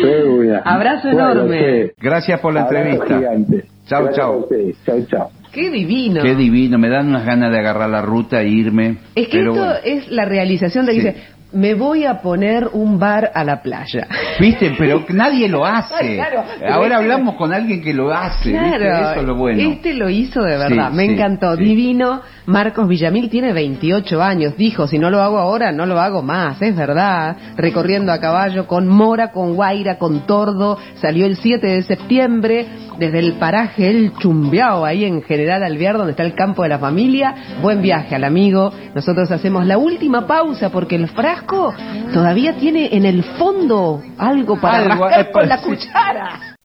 De 0.02 0.24
una. 0.28 0.58
Abrazo 0.64 1.08
Bueno, 1.12 1.32
enorme. 1.32 1.58
sí. 1.86 1.92
Gracias 2.00 2.40
por 2.40 2.54
la 2.54 2.62
Abrazo 2.62 2.84
entrevista. 2.86 3.18
gigante. 3.18 3.64
Chau, 3.86 4.08
chau. 4.12 4.48
Chau, 4.84 5.06
chau. 5.06 5.28
Qué 5.52 5.70
divino. 5.70 6.22
Qué 6.22 6.34
divino, 6.34 6.76
me 6.78 6.88
dan 6.88 7.08
unas 7.08 7.24
ganas 7.24 7.50
de 7.52 7.58
agarrar 7.58 7.88
la 7.88 8.02
ruta 8.02 8.42
e 8.42 8.48
irme. 8.48 8.96
Es 9.14 9.28
que 9.28 9.38
pero 9.38 9.52
esto 9.52 9.64
bueno. 9.64 9.78
es 9.84 10.10
la 10.10 10.24
realización 10.24 10.86
de 10.86 10.92
que 10.94 11.00
Sí. 11.00 11.06
dice, 11.06 11.22
me 11.56 11.74
voy 11.74 12.04
a 12.04 12.20
poner 12.20 12.68
un 12.72 12.98
bar 12.98 13.30
a 13.34 13.42
la 13.42 13.62
playa. 13.62 14.06
Viste, 14.38 14.74
pero 14.78 15.04
nadie 15.08 15.48
lo 15.48 15.64
hace. 15.64 16.14
Claro, 16.14 16.44
Ahora 16.70 16.98
hablamos 16.98 17.34
con 17.36 17.52
alguien 17.52 17.82
que 17.82 17.92
lo 17.94 18.12
hace. 18.12 18.50
¿viste? 18.50 18.76
Claro, 18.78 19.10
Eso 19.10 19.20
es 19.20 19.26
lo 19.26 19.34
bueno. 19.36 19.60
este 19.72 19.94
lo 19.94 20.08
hizo 20.10 20.42
de 20.42 20.56
verdad, 20.58 20.90
Sí, 20.90 20.96
me 20.96 21.06
sí, 21.06 21.12
encantó, 21.14 21.56
sí. 21.56 21.64
divino. 21.64 22.20
Marcos 22.46 22.86
Villamil 22.86 23.28
tiene 23.28 23.52
28 23.52 24.22
años, 24.22 24.56
dijo, 24.56 24.86
si 24.86 24.98
no 25.00 25.10
lo 25.10 25.20
hago 25.20 25.38
ahora, 25.38 25.72
no 25.72 25.84
lo 25.84 25.98
hago 26.00 26.22
más, 26.22 26.62
es 26.62 26.76
verdad. 26.76 27.36
Recorriendo 27.56 28.12
a 28.12 28.20
caballo 28.20 28.68
con 28.68 28.86
Mora, 28.86 29.32
con 29.32 29.54
Guaira, 29.54 29.98
con 29.98 30.26
Tordo, 30.26 30.78
salió 31.00 31.26
el 31.26 31.36
7 31.36 31.66
de 31.66 31.82
septiembre 31.82 32.66
desde 32.98 33.18
el 33.18 33.34
paraje 33.34 33.88
El 33.88 34.12
Chumbiao, 34.18 34.84
ahí 34.84 35.04
en 35.04 35.22
General 35.22 35.62
Alvear, 35.62 35.96
donde 35.96 36.12
está 36.12 36.22
el 36.22 36.34
campo 36.34 36.62
de 36.62 36.68
la 36.68 36.78
familia. 36.78 37.34
Buen 37.62 37.82
viaje 37.82 38.14
al 38.14 38.24
amigo. 38.24 38.72
Nosotros 38.94 39.30
hacemos 39.30 39.66
la 39.66 39.78
última 39.78 40.26
pausa 40.26 40.70
porque 40.70 40.96
el 40.96 41.08
frasco 41.08 41.74
todavía 42.12 42.54
tiene 42.56 42.94
en 42.96 43.04
el 43.04 43.22
fondo 43.22 44.02
algo 44.18 44.60
para 44.60 44.78
Algo, 44.78 45.04
rascar 45.06 45.26
eh, 45.26 45.32
con 45.32 45.48
la 45.48 45.58
sí. 45.58 45.64
cuchara. 45.64 46.54